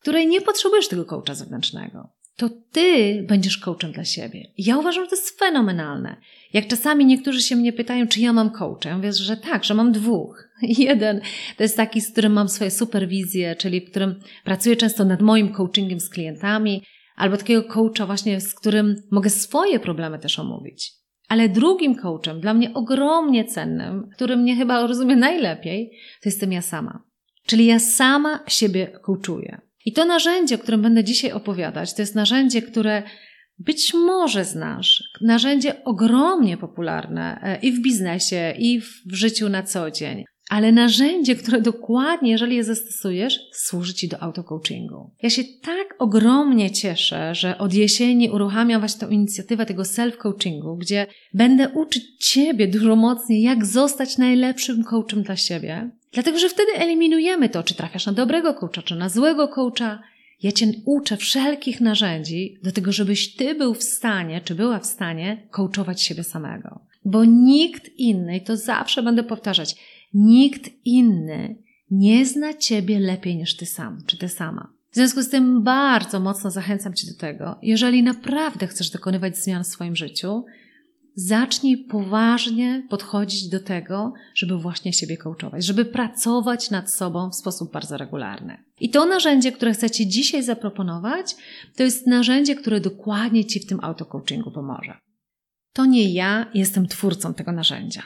której 0.00 0.26
nie 0.26 0.40
potrzebujesz 0.40 0.88
tego 0.88 1.04
coacha 1.04 1.34
zewnętrznego. 1.34 2.08
To 2.36 2.50
ty 2.72 3.22
będziesz 3.28 3.58
coachem 3.58 3.92
dla 3.92 4.04
siebie. 4.04 4.50
Ja 4.58 4.78
uważam, 4.78 5.04
że 5.04 5.10
to 5.10 5.16
jest 5.16 5.38
fenomenalne. 5.38 6.16
Jak 6.52 6.66
czasami 6.66 7.06
niektórzy 7.06 7.42
się 7.42 7.56
mnie 7.56 7.72
pytają, 7.72 8.06
czy 8.06 8.20
ja 8.20 8.32
mam 8.32 8.50
coacha, 8.50 8.88
ja 8.88 8.96
mówię, 8.96 9.12
że 9.12 9.36
tak, 9.36 9.64
że 9.64 9.74
mam 9.74 9.92
dwóch. 9.92 10.48
Jeden 10.62 11.20
to 11.56 11.62
jest 11.62 11.76
taki, 11.76 12.00
z 12.00 12.12
którym 12.12 12.32
mam 12.32 12.48
swoje 12.48 12.70
superwizje, 12.70 13.56
czyli 13.56 13.80
w 13.80 13.90
którym 13.90 14.20
pracuję 14.44 14.76
często 14.76 15.04
nad 15.04 15.20
moim 15.20 15.52
coachingiem 15.52 16.00
z 16.00 16.08
klientami, 16.08 16.82
albo 17.16 17.36
takiego 17.36 17.62
coacha 17.62 18.06
właśnie, 18.06 18.40
z 18.40 18.54
którym 18.54 19.02
mogę 19.10 19.30
swoje 19.30 19.80
problemy 19.80 20.18
też 20.18 20.38
omówić. 20.38 20.92
Ale 21.28 21.48
drugim 21.48 21.94
coachem, 21.94 22.40
dla 22.40 22.54
mnie 22.54 22.74
ogromnie 22.74 23.44
cennym, 23.44 24.08
który 24.14 24.36
mnie 24.36 24.56
chyba 24.56 24.86
rozumie 24.86 25.16
najlepiej, 25.16 25.90
to 26.22 26.28
jestem 26.28 26.52
ja 26.52 26.62
sama. 26.62 27.02
Czyli 27.46 27.66
ja 27.66 27.78
sama 27.78 28.40
siebie 28.48 28.86
coachuję. 29.02 29.60
I 29.84 29.92
to 29.92 30.04
narzędzie, 30.04 30.54
o 30.54 30.58
którym 30.58 30.82
będę 30.82 31.04
dzisiaj 31.04 31.32
opowiadać, 31.32 31.94
to 31.94 32.02
jest 32.02 32.14
narzędzie, 32.14 32.62
które 32.62 33.02
być 33.60 33.94
może 33.94 34.44
znasz. 34.44 35.02
Narzędzie 35.20 35.84
ogromnie 35.84 36.56
popularne 36.56 37.40
e, 37.42 37.58
i 37.62 37.72
w 37.72 37.82
biznesie, 37.82 38.54
i 38.58 38.80
w 38.80 39.14
życiu 39.14 39.48
na 39.48 39.62
co 39.62 39.90
dzień 39.90 40.24
ale 40.50 40.72
narzędzie, 40.72 41.36
które 41.36 41.60
dokładnie, 41.60 42.30
jeżeli 42.30 42.56
je 42.56 42.64
zastosujesz, 42.64 43.40
służy 43.52 43.94
Ci 43.94 44.08
do 44.08 44.22
autocoachingu. 44.22 45.10
Ja 45.22 45.30
się 45.30 45.42
tak 45.62 45.94
ogromnie 45.98 46.70
cieszę, 46.70 47.34
że 47.34 47.58
od 47.58 47.74
jesieni 47.74 48.30
uruchamiam 48.30 48.80
właśnie 48.80 49.00
tę 49.00 49.14
inicjatywę 49.14 49.66
tego 49.66 49.82
self-coachingu, 49.82 50.78
gdzie 50.78 51.06
będę 51.34 51.68
uczyć 51.68 52.04
Ciebie 52.18 52.68
dużo 52.68 52.96
mocniej, 52.96 53.42
jak 53.42 53.66
zostać 53.66 54.18
najlepszym 54.18 54.84
coachem 54.84 55.22
dla 55.22 55.36
siebie. 55.36 55.90
Dlatego, 56.12 56.38
że 56.38 56.48
wtedy 56.48 56.72
eliminujemy 56.72 57.48
to, 57.48 57.62
czy 57.62 57.74
trafiasz 57.74 58.06
na 58.06 58.12
dobrego 58.12 58.54
coacha, 58.54 58.82
czy 58.82 58.96
na 58.96 59.08
złego 59.08 59.48
coacha. 59.48 60.02
Ja 60.42 60.52
Cię 60.52 60.66
uczę 60.84 61.16
wszelkich 61.16 61.80
narzędzi 61.80 62.58
do 62.62 62.72
tego, 62.72 62.92
żebyś 62.92 63.36
Ty 63.36 63.54
był 63.54 63.74
w 63.74 63.82
stanie, 63.82 64.40
czy 64.40 64.54
była 64.54 64.78
w 64.78 64.86
stanie 64.86 65.48
coachować 65.50 66.02
siebie 66.02 66.24
samego. 66.24 66.80
Bo 67.04 67.24
nikt 67.24 67.88
inny, 67.98 68.36
i 68.36 68.40
to 68.40 68.56
zawsze 68.56 69.02
będę 69.02 69.22
powtarzać, 69.22 69.76
Nikt 70.14 70.70
inny 70.84 71.56
nie 71.90 72.26
zna 72.26 72.54
ciebie 72.54 73.00
lepiej 73.00 73.36
niż 73.36 73.56
ty 73.56 73.66
sam, 73.66 73.98
czy 74.06 74.16
ty 74.16 74.28
sama. 74.28 74.72
W 74.90 74.94
związku 74.94 75.22
z 75.22 75.28
tym 75.28 75.62
bardzo 75.62 76.20
mocno 76.20 76.50
zachęcam 76.50 76.94
cię 76.94 77.06
do 77.06 77.18
tego, 77.18 77.58
jeżeli 77.62 78.02
naprawdę 78.02 78.66
chcesz 78.66 78.90
dokonywać 78.90 79.38
zmian 79.38 79.64
w 79.64 79.66
swoim 79.66 79.96
życiu, 79.96 80.44
zacznij 81.14 81.76
poważnie 81.76 82.86
podchodzić 82.90 83.48
do 83.48 83.60
tego, 83.60 84.12
żeby 84.34 84.58
właśnie 84.58 84.92
siebie 84.92 85.16
coachować, 85.16 85.64
żeby 85.64 85.84
pracować 85.84 86.70
nad 86.70 86.92
sobą 86.92 87.30
w 87.30 87.34
sposób 87.34 87.72
bardzo 87.72 87.96
regularny. 87.96 88.64
I 88.80 88.90
to 88.90 89.06
narzędzie, 89.06 89.52
które 89.52 89.72
chcę 89.72 89.90
Ci 89.90 90.08
dzisiaj 90.08 90.42
zaproponować, 90.42 91.36
to 91.76 91.82
jest 91.82 92.06
narzędzie, 92.06 92.54
które 92.54 92.80
dokładnie 92.80 93.44
Ci 93.44 93.60
w 93.60 93.66
tym 93.66 93.78
autocoachingu 93.82 94.50
pomoże. 94.50 94.98
To 95.72 95.86
nie 95.86 96.12
ja 96.12 96.46
jestem 96.54 96.88
twórcą 96.88 97.34
tego 97.34 97.52
narzędzia. 97.52 98.02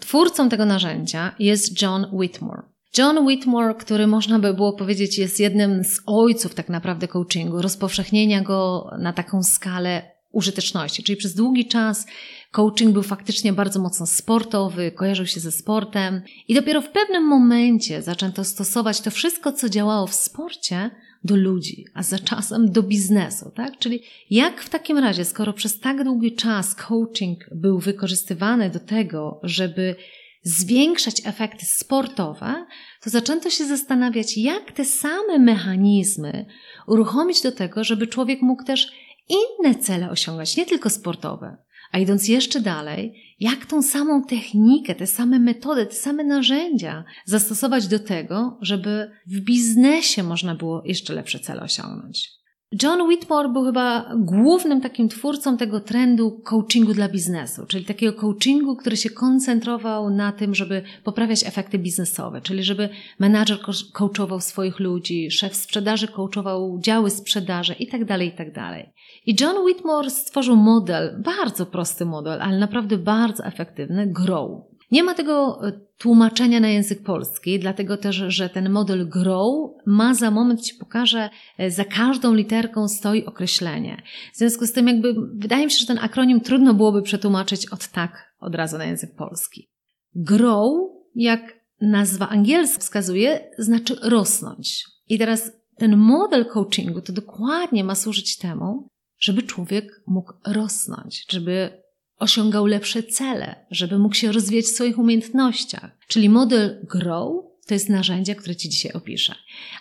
Twórcą 0.00 0.48
tego 0.48 0.66
narzędzia 0.66 1.34
jest 1.38 1.82
John 1.82 2.06
Whitmore. 2.12 2.62
John 2.98 3.18
Whitmore, 3.18 3.74
który 3.74 4.06
można 4.06 4.38
by 4.38 4.54
było 4.54 4.72
powiedzieć 4.72 5.18
jest 5.18 5.40
jednym 5.40 5.84
z 5.84 6.00
ojców 6.06 6.54
tak 6.54 6.68
naprawdę 6.68 7.08
coachingu, 7.08 7.62
rozpowszechnienia 7.62 8.42
go 8.42 8.90
na 8.98 9.12
taką 9.12 9.42
skalę 9.42 10.11
użyteczności. 10.32 11.02
Czyli 11.02 11.16
przez 11.16 11.34
długi 11.34 11.66
czas 11.66 12.06
coaching 12.50 12.92
był 12.92 13.02
faktycznie 13.02 13.52
bardzo 13.52 13.80
mocno 13.80 14.06
sportowy, 14.06 14.90
kojarzył 14.90 15.26
się 15.26 15.40
ze 15.40 15.52
sportem 15.52 16.22
i 16.48 16.54
dopiero 16.54 16.82
w 16.82 16.90
pewnym 16.90 17.24
momencie 17.24 18.02
zaczęto 18.02 18.44
stosować 18.44 19.00
to 19.00 19.10
wszystko, 19.10 19.52
co 19.52 19.68
działało 19.68 20.06
w 20.06 20.14
sporcie, 20.14 20.90
do 21.24 21.36
ludzi, 21.36 21.84
a 21.94 22.02
za 22.02 22.18
czasem 22.18 22.72
do 22.72 22.82
biznesu, 22.82 23.50
tak? 23.54 23.78
Czyli 23.78 24.02
jak 24.30 24.60
w 24.60 24.68
takim 24.68 24.98
razie, 24.98 25.24
skoro 25.24 25.52
przez 25.52 25.80
tak 25.80 26.04
długi 26.04 26.32
czas 26.32 26.74
coaching 26.74 27.38
był 27.54 27.78
wykorzystywany 27.78 28.70
do 28.70 28.80
tego, 28.80 29.40
żeby 29.42 29.96
zwiększać 30.42 31.22
efekty 31.24 31.66
sportowe, 31.66 32.66
to 33.02 33.10
zaczęto 33.10 33.50
się 33.50 33.64
zastanawiać, 33.64 34.38
jak 34.38 34.72
te 34.72 34.84
same 34.84 35.38
mechanizmy 35.38 36.46
uruchomić 36.86 37.42
do 37.42 37.52
tego, 37.52 37.84
żeby 37.84 38.06
człowiek 38.06 38.42
mógł 38.42 38.64
też 38.64 38.92
inne 39.28 39.74
cele 39.74 40.10
osiągać, 40.10 40.56
nie 40.56 40.66
tylko 40.66 40.90
sportowe. 40.90 41.56
A 41.92 41.98
idąc 41.98 42.28
jeszcze 42.28 42.60
dalej, 42.60 43.34
jak 43.40 43.66
tą 43.66 43.82
samą 43.82 44.24
technikę, 44.24 44.94
te 44.94 45.06
same 45.06 45.38
metody, 45.38 45.86
te 45.86 45.94
same 45.94 46.24
narzędzia 46.24 47.04
zastosować 47.24 47.88
do 47.88 47.98
tego, 47.98 48.58
żeby 48.60 49.10
w 49.26 49.40
biznesie 49.40 50.22
można 50.22 50.54
było 50.54 50.82
jeszcze 50.84 51.14
lepsze 51.14 51.38
cele 51.38 51.62
osiągnąć. 51.62 52.41
John 52.82 53.02
Whitmore 53.02 53.48
był 53.48 53.64
chyba 53.64 54.14
głównym 54.16 54.80
takim 54.80 55.08
twórcą 55.08 55.56
tego 55.56 55.80
trendu 55.80 56.40
coachingu 56.44 56.94
dla 56.94 57.08
biznesu, 57.08 57.66
czyli 57.66 57.84
takiego 57.84 58.12
coachingu, 58.12 58.76
który 58.76 58.96
się 58.96 59.10
koncentrował 59.10 60.10
na 60.10 60.32
tym, 60.32 60.54
żeby 60.54 60.82
poprawiać 61.04 61.46
efekty 61.46 61.78
biznesowe, 61.78 62.40
czyli 62.40 62.64
żeby 62.64 62.88
menadżer 63.18 63.58
coachował 63.92 64.40
swoich 64.40 64.80
ludzi, 64.80 65.30
szef 65.30 65.56
sprzedaży 65.56 66.08
coachował 66.08 66.78
działy 66.80 67.10
sprzedaży 67.10 67.72
itd., 67.72 68.06
tak 68.06 68.20
itd. 68.20 68.52
Tak 68.52 68.86
I 69.26 69.36
John 69.40 69.64
Whitmore 69.64 70.10
stworzył 70.10 70.56
model, 70.56 71.22
bardzo 71.24 71.66
prosty 71.66 72.04
model, 72.04 72.42
ale 72.42 72.58
naprawdę 72.58 72.98
bardzo 72.98 73.44
efektywny, 73.44 74.06
GROW. 74.06 74.71
Nie 74.92 75.02
ma 75.02 75.14
tego 75.14 75.60
e, 75.68 75.72
tłumaczenia 75.98 76.60
na 76.60 76.68
język 76.68 77.02
polski, 77.02 77.58
dlatego 77.58 77.96
też, 77.96 78.16
że 78.16 78.48
ten 78.48 78.70
model 78.70 79.08
GROW 79.08 79.76
ma 79.86 80.14
za 80.14 80.30
moment 80.30 80.60
Ci 80.60 80.74
pokażę, 80.74 81.30
e, 81.58 81.70
za 81.70 81.84
każdą 81.84 82.34
literką 82.34 82.88
stoi 82.88 83.24
określenie. 83.24 84.02
W 84.34 84.36
związku 84.36 84.66
z 84.66 84.72
tym 84.72 84.88
jakby 84.88 85.14
wydaje 85.34 85.64
mi 85.64 85.70
się, 85.70 85.78
że 85.78 85.86
ten 85.86 85.98
akronim 85.98 86.40
trudno 86.40 86.74
byłoby 86.74 87.02
przetłumaczyć 87.02 87.72
od 87.72 87.88
tak 87.88 88.34
od 88.40 88.54
razu 88.54 88.78
na 88.78 88.84
język 88.84 89.16
polski. 89.16 89.68
GROW, 90.14 90.90
jak 91.14 91.40
nazwa 91.80 92.28
angielska 92.28 92.80
wskazuje, 92.80 93.50
znaczy 93.58 93.96
rosnąć. 94.02 94.84
I 95.08 95.18
teraz 95.18 95.52
ten 95.76 95.96
model 95.96 96.46
coachingu 96.46 97.00
to 97.00 97.12
dokładnie 97.12 97.84
ma 97.84 97.94
służyć 97.94 98.38
temu, 98.38 98.88
żeby 99.18 99.42
człowiek 99.42 100.02
mógł 100.06 100.32
rosnąć, 100.46 101.26
żeby 101.30 101.82
osiągał 102.22 102.66
lepsze 102.66 103.02
cele, 103.02 103.54
żeby 103.70 103.98
mógł 103.98 104.14
się 104.14 104.32
rozwijać 104.32 104.64
w 104.64 104.68
swoich 104.68 104.98
umiejętnościach. 104.98 105.90
Czyli 106.08 106.28
model 106.28 106.86
Grow 106.90 107.32
to 107.66 107.74
jest 107.74 107.88
narzędzie, 107.88 108.34
które 108.34 108.56
Ci 108.56 108.68
dzisiaj 108.68 108.92
opiszę. 108.92 109.34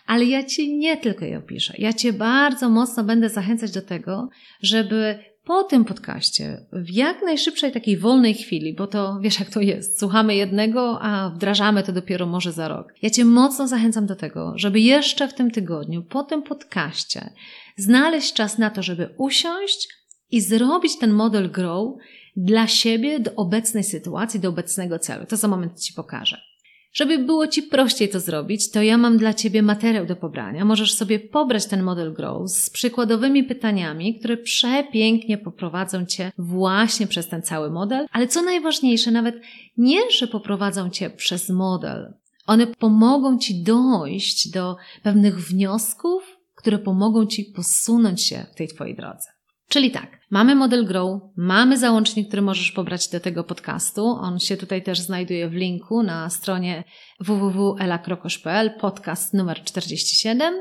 Ale 0.07 0.25
ja 0.25 0.43
Ci 0.43 0.77
nie 0.77 0.97
tylko 0.97 1.25
je 1.25 1.37
opiszę. 1.37 1.73
Ja 1.77 1.93
Cię 1.93 2.13
bardzo 2.13 2.69
mocno 2.69 3.03
będę 3.03 3.29
zachęcać 3.29 3.71
do 3.71 3.81
tego, 3.81 4.29
żeby 4.61 5.19
po 5.43 5.63
tym 5.63 5.85
podcaście, 5.85 6.65
w 6.73 6.89
jak 6.89 7.21
najszybszej 7.21 7.71
takiej 7.71 7.97
wolnej 7.97 8.33
chwili, 8.33 8.73
bo 8.73 8.87
to 8.87 9.19
wiesz 9.21 9.39
jak 9.39 9.49
to 9.49 9.61
jest, 9.61 9.99
słuchamy 9.99 10.35
jednego, 10.35 11.01
a 11.01 11.29
wdrażamy 11.29 11.83
to 11.83 11.91
dopiero 11.91 12.25
może 12.25 12.51
za 12.51 12.67
rok. 12.67 12.93
Ja 13.01 13.09
Cię 13.09 13.25
mocno 13.25 13.67
zachęcam 13.67 14.05
do 14.05 14.15
tego, 14.15 14.53
żeby 14.55 14.79
jeszcze 14.79 15.27
w 15.27 15.33
tym 15.33 15.51
tygodniu, 15.51 16.03
po 16.03 16.23
tym 16.23 16.43
podcaście, 16.43 17.29
znaleźć 17.77 18.33
czas 18.33 18.57
na 18.57 18.69
to, 18.69 18.83
żeby 18.83 19.09
usiąść 19.17 20.00
i 20.31 20.41
zrobić 20.41 20.97
ten 20.97 21.11
model 21.11 21.51
grow 21.51 21.97
dla 22.35 22.67
siebie 22.67 23.19
do 23.19 23.35
obecnej 23.35 23.83
sytuacji, 23.83 24.39
do 24.39 24.49
obecnego 24.49 24.99
celu. 24.99 25.25
To 25.25 25.37
za 25.37 25.47
moment 25.47 25.79
Ci 25.79 25.93
pokażę. 25.93 26.41
Żeby 26.93 27.17
było 27.17 27.47
Ci 27.47 27.63
prościej 27.63 28.09
to 28.09 28.19
zrobić, 28.19 28.71
to 28.71 28.81
ja 28.81 28.97
mam 28.97 29.17
dla 29.17 29.33
Ciebie 29.33 29.61
materiał 29.61 30.05
do 30.05 30.15
pobrania. 30.15 30.65
Możesz 30.65 30.93
sobie 30.93 31.19
pobrać 31.19 31.65
ten 31.65 31.83
model 31.83 32.13
Grow 32.13 32.51
z 32.51 32.69
przykładowymi 32.69 33.43
pytaniami, 33.43 34.19
które 34.19 34.37
przepięknie 34.37 35.37
poprowadzą 35.37 36.05
Cię 36.05 36.31
właśnie 36.37 37.07
przez 37.07 37.27
ten 37.27 37.41
cały 37.41 37.71
model, 37.71 38.05
ale 38.11 38.27
co 38.27 38.41
najważniejsze, 38.41 39.11
nawet 39.11 39.41
nie, 39.77 40.11
że 40.11 40.27
poprowadzą 40.27 40.89
Cię 40.89 41.09
przez 41.09 41.49
model. 41.49 42.13
One 42.47 42.67
pomogą 42.67 43.37
Ci 43.37 43.63
dojść 43.63 44.49
do 44.49 44.75
pewnych 45.03 45.39
wniosków, 45.39 46.37
które 46.55 46.79
pomogą 46.79 47.25
Ci 47.25 47.43
posunąć 47.43 48.23
się 48.23 48.45
w 48.51 48.55
tej 48.55 48.67
Twojej 48.67 48.95
drodze. 48.95 49.40
Czyli 49.71 49.91
tak, 49.91 50.19
mamy 50.29 50.55
model 50.55 50.85
Grow, 50.85 51.21
mamy 51.37 51.77
załącznik, 51.77 52.27
który 52.27 52.41
możesz 52.41 52.71
pobrać 52.71 53.07
do 53.09 53.19
tego 53.19 53.43
podcastu. 53.43 54.05
On 54.05 54.39
się 54.39 54.57
tutaj 54.57 54.83
też 54.83 54.99
znajduje 54.99 55.49
w 55.49 55.53
linku 55.53 56.03
na 56.03 56.29
stronie 56.29 56.83
www.elakrokosz.pl, 57.19 58.71
podcast 58.79 59.33
numer 59.33 59.63
47. 59.63 60.53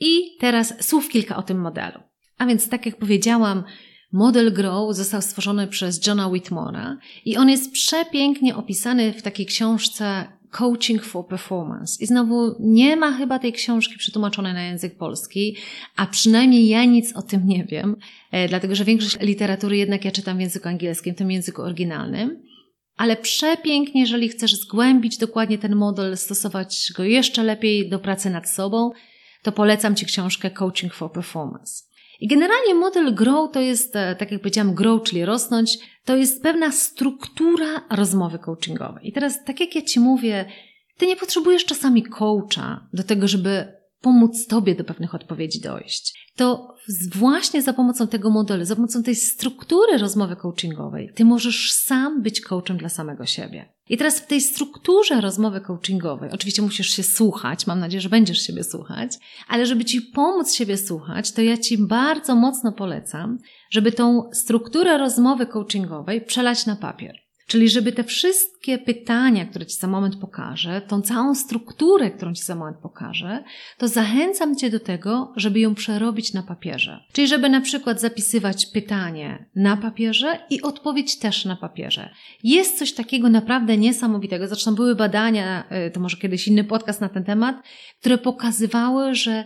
I 0.00 0.36
teraz 0.40 0.74
słów 0.80 1.08
kilka 1.08 1.36
o 1.36 1.42
tym 1.42 1.60
modelu. 1.60 2.00
A 2.38 2.46
więc, 2.46 2.68
tak 2.68 2.86
jak 2.86 2.96
powiedziałam, 2.96 3.64
Model 4.12 4.52
Grow 4.52 4.96
został 4.96 5.22
stworzony 5.22 5.66
przez 5.66 6.06
Johna 6.06 6.28
Whitmora 6.28 6.98
i 7.24 7.36
on 7.36 7.50
jest 7.50 7.72
przepięknie 7.72 8.56
opisany 8.56 9.12
w 9.12 9.22
takiej 9.22 9.46
książce 9.46 10.37
Coaching 10.50 11.02
for 11.02 11.26
Performance. 11.26 12.04
I 12.04 12.06
znowu 12.06 12.56
nie 12.60 12.96
ma 12.96 13.12
chyba 13.12 13.38
tej 13.38 13.52
książki 13.52 13.98
przetłumaczonej 13.98 14.54
na 14.54 14.62
język 14.62 14.96
polski, 14.96 15.56
a 15.96 16.06
przynajmniej 16.06 16.68
ja 16.68 16.84
nic 16.84 17.16
o 17.16 17.22
tym 17.22 17.46
nie 17.46 17.64
wiem, 17.64 17.96
e, 18.32 18.48
dlatego 18.48 18.74
że 18.74 18.84
większość 18.84 19.20
literatury 19.20 19.76
jednak 19.76 20.04
ja 20.04 20.10
czytam 20.10 20.36
w 20.36 20.40
języku 20.40 20.68
angielskim, 20.68 21.14
tym 21.14 21.30
języku 21.30 21.62
oryginalnym. 21.62 22.42
Ale 22.96 23.16
przepięknie, 23.16 24.00
jeżeli 24.00 24.28
chcesz 24.28 24.54
zgłębić 24.54 25.18
dokładnie 25.18 25.58
ten 25.58 25.76
model, 25.76 26.16
stosować 26.16 26.92
go 26.96 27.04
jeszcze 27.04 27.42
lepiej 27.42 27.88
do 27.88 27.98
pracy 27.98 28.30
nad 28.30 28.50
sobą, 28.50 28.90
to 29.42 29.52
polecam 29.52 29.94
Ci 29.94 30.06
książkę 30.06 30.50
Coaching 30.50 30.94
for 30.94 31.12
Performance. 31.12 31.87
I 32.20 32.28
generalnie 32.28 32.74
model 32.74 33.14
grow 33.14 33.52
to 33.52 33.60
jest, 33.60 33.96
e, 33.96 34.16
tak 34.16 34.32
jak 34.32 34.40
powiedziałam, 34.40 34.74
grow, 34.74 35.02
czyli 35.02 35.24
rosnąć, 35.24 35.78
to 36.04 36.16
jest 36.16 36.42
pewna 36.42 36.72
struktura 36.72 37.86
rozmowy 37.90 38.38
coachingowej. 38.38 39.08
I 39.08 39.12
teraz, 39.12 39.44
tak 39.44 39.60
jak 39.60 39.74
ja 39.74 39.82
Ci 39.82 40.00
mówię, 40.00 40.44
Ty 40.98 41.06
nie 41.06 41.16
potrzebujesz 41.16 41.64
czasami 41.64 42.02
coacha 42.02 42.86
do 42.92 43.02
tego, 43.02 43.28
żeby 43.28 43.77
pomóc 44.00 44.46
Tobie 44.46 44.74
do 44.74 44.84
pewnych 44.84 45.14
odpowiedzi 45.14 45.60
dojść. 45.60 46.28
To 46.36 46.74
właśnie 47.14 47.62
za 47.62 47.72
pomocą 47.72 48.08
tego 48.08 48.30
modelu, 48.30 48.64
za 48.64 48.76
pomocą 48.76 49.02
tej 49.02 49.14
struktury 49.14 49.98
rozmowy 49.98 50.36
coachingowej, 50.36 51.12
Ty 51.14 51.24
możesz 51.24 51.72
sam 51.72 52.22
być 52.22 52.40
coachem 52.40 52.76
dla 52.76 52.88
samego 52.88 53.26
siebie. 53.26 53.72
I 53.88 53.96
teraz 53.96 54.20
w 54.20 54.26
tej 54.26 54.40
strukturze 54.40 55.20
rozmowy 55.20 55.60
coachingowej, 55.60 56.30
oczywiście 56.32 56.62
musisz 56.62 56.90
się 56.90 57.02
słuchać, 57.02 57.66
mam 57.66 57.80
nadzieję, 57.80 58.00
że 58.00 58.08
będziesz 58.08 58.42
siebie 58.42 58.64
słuchać, 58.64 59.12
ale 59.48 59.66
żeby 59.66 59.84
Ci 59.84 60.02
pomóc 60.02 60.52
siebie 60.52 60.76
słuchać, 60.76 61.32
to 61.32 61.42
ja 61.42 61.56
Ci 61.56 61.78
bardzo 61.78 62.34
mocno 62.34 62.72
polecam, 62.72 63.38
żeby 63.70 63.92
tą 63.92 64.30
strukturę 64.32 64.98
rozmowy 64.98 65.46
coachingowej 65.46 66.20
przelać 66.20 66.66
na 66.66 66.76
papier. 66.76 67.27
Czyli 67.48 67.68
żeby 67.68 67.92
te 67.92 68.04
wszystkie 68.04 68.78
pytania, 68.78 69.46
które 69.46 69.66
Ci 69.66 69.76
za 69.76 69.86
moment 69.86 70.16
pokażę, 70.16 70.82
tą 70.88 71.02
całą 71.02 71.34
strukturę, 71.34 72.10
którą 72.10 72.34
Ci 72.34 72.44
za 72.44 72.54
moment 72.54 72.76
pokażę, 72.76 73.44
to 73.78 73.88
zachęcam 73.88 74.56
Cię 74.56 74.70
do 74.70 74.80
tego, 74.80 75.32
żeby 75.36 75.60
ją 75.60 75.74
przerobić 75.74 76.32
na 76.32 76.42
papierze. 76.42 77.04
Czyli 77.12 77.28
żeby 77.28 77.48
na 77.48 77.60
przykład 77.60 78.00
zapisywać 78.00 78.66
pytanie 78.66 79.46
na 79.54 79.76
papierze 79.76 80.38
i 80.50 80.62
odpowiedź 80.62 81.18
też 81.18 81.44
na 81.44 81.56
papierze. 81.56 82.10
Jest 82.42 82.78
coś 82.78 82.92
takiego 82.92 83.28
naprawdę 83.28 83.76
niesamowitego. 83.76 84.48
Zresztą 84.48 84.74
były 84.74 84.94
badania, 84.94 85.64
y, 85.86 85.90
to 85.90 86.00
może 86.00 86.16
kiedyś 86.16 86.48
inny 86.48 86.64
podcast 86.64 87.00
na 87.00 87.08
ten 87.08 87.24
temat, 87.24 87.56
które 88.00 88.18
pokazywały, 88.18 89.14
że 89.14 89.44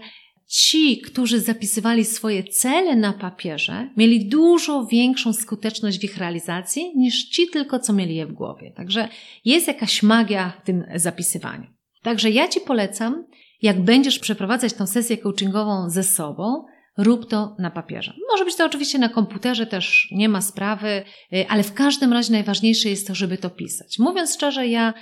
ci, 0.53 1.01
którzy 1.01 1.41
zapisywali 1.41 2.05
swoje 2.05 2.45
cele 2.45 2.97
na 2.97 3.13
papierze, 3.13 3.91
mieli 3.97 4.29
dużo 4.29 4.87
większą 4.87 5.33
skuteczność 5.33 5.99
w 6.01 6.05
ich 6.05 6.19
realizacji 6.19 6.93
niż 6.97 7.25
ci 7.25 7.49
tylko, 7.49 7.79
co 7.79 7.93
mieli 7.93 8.15
je 8.15 8.27
w 8.27 8.33
głowie. 8.33 8.73
Także 8.77 9.09
jest 9.45 9.69
jakaś 9.69 10.03
magia 10.03 10.53
w 10.63 10.67
tym 10.67 10.85
zapisywaniu. 10.95 11.67
Także 12.03 12.31
ja 12.31 12.49
Ci 12.49 12.61
polecam, 12.61 13.25
jak 13.63 13.81
będziesz 13.81 14.19
przeprowadzać 14.19 14.73
tą 14.73 14.87
sesję 14.87 15.19
coachingową 15.19 15.91
ze 15.91 16.03
sobą, 16.03 16.65
rób 16.99 17.31
to 17.31 17.57
na 17.59 17.71
papierze. 17.71 18.15
Może 18.31 18.45
być 18.45 18.57
to 18.57 18.67
oczywiście 18.67 18.99
na 18.99 19.09
komputerze, 19.09 19.67
też 19.67 20.09
nie 20.13 20.29
ma 20.29 20.41
sprawy, 20.41 21.03
y, 21.33 21.49
ale 21.49 21.63
w 21.63 21.75
każdym 21.75 22.13
razie 22.13 22.33
najważniejsze 22.33 22.89
jest 22.89 23.07
to, 23.07 23.15
żeby 23.15 23.39
to 23.39 23.51
pisać. 23.51 23.99
Mówiąc 23.99 24.35
szczerze, 24.35 24.67
ja 24.67 24.95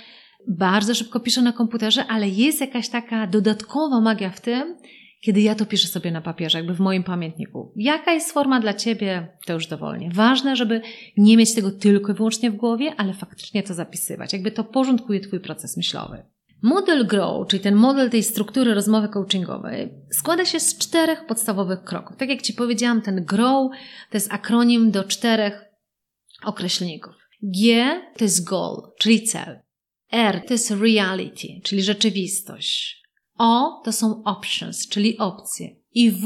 bardzo 0.47 0.95
szybko 0.95 1.19
piszę 1.19 1.41
na 1.41 1.53
komputerze, 1.53 2.05
ale 2.07 2.29
jest 2.29 2.61
jakaś 2.61 2.89
taka 2.89 3.27
dodatkowa 3.27 4.01
magia 4.01 4.29
w 4.29 4.41
tym, 4.41 4.77
kiedy 5.21 5.41
ja 5.41 5.55
to 5.55 5.65
piszę 5.65 5.87
sobie 5.87 6.11
na 6.11 6.21
papierze, 6.21 6.57
jakby 6.57 6.73
w 6.73 6.79
moim 6.79 7.03
pamiętniku. 7.03 7.73
Jaka 7.75 8.13
jest 8.13 8.31
forma 8.31 8.59
dla 8.59 8.73
Ciebie, 8.73 9.27
to 9.45 9.53
już 9.53 9.67
dowolnie. 9.67 10.09
Ważne, 10.13 10.55
żeby 10.55 10.81
nie 11.17 11.37
mieć 11.37 11.55
tego 11.55 11.71
tylko 11.71 12.11
i 12.11 12.15
wyłącznie 12.15 12.51
w 12.51 12.55
głowie, 12.55 12.93
ale 12.97 13.13
faktycznie 13.13 13.63
to 13.63 13.73
zapisywać. 13.73 14.33
Jakby 14.33 14.51
to 14.51 14.63
porządkuje 14.63 15.19
Twój 15.19 15.39
proces 15.39 15.77
myślowy. 15.77 16.23
Model 16.61 17.07
GROW, 17.07 17.47
czyli 17.47 17.63
ten 17.63 17.75
model 17.75 18.09
tej 18.09 18.23
struktury 18.23 18.73
rozmowy 18.73 19.09
coachingowej, 19.09 19.89
składa 20.11 20.45
się 20.45 20.59
z 20.59 20.77
czterech 20.77 21.25
podstawowych 21.25 21.83
kroków. 21.83 22.17
Tak 22.17 22.29
jak 22.29 22.41
Ci 22.41 22.53
powiedziałam, 22.53 23.01
ten 23.01 23.25
GROW 23.25 23.71
to 24.09 24.17
jest 24.17 24.33
akronim 24.33 24.91
do 24.91 25.03
czterech 25.03 25.65
określników. 26.43 27.13
G 27.43 27.85
to 28.17 28.23
jest 28.23 28.43
goal, 28.43 28.81
czyli 28.99 29.23
cel. 29.23 29.59
R 30.11 30.41
to 30.47 30.53
jest 30.53 30.71
reality, 30.71 31.47
czyli 31.63 31.81
rzeczywistość. 31.81 33.00
O 33.43 33.81
to 33.83 33.91
są 33.91 34.23
options, 34.23 34.87
czyli 34.87 35.17
opcje. 35.17 35.67
I 35.93 36.11
W 36.11 36.25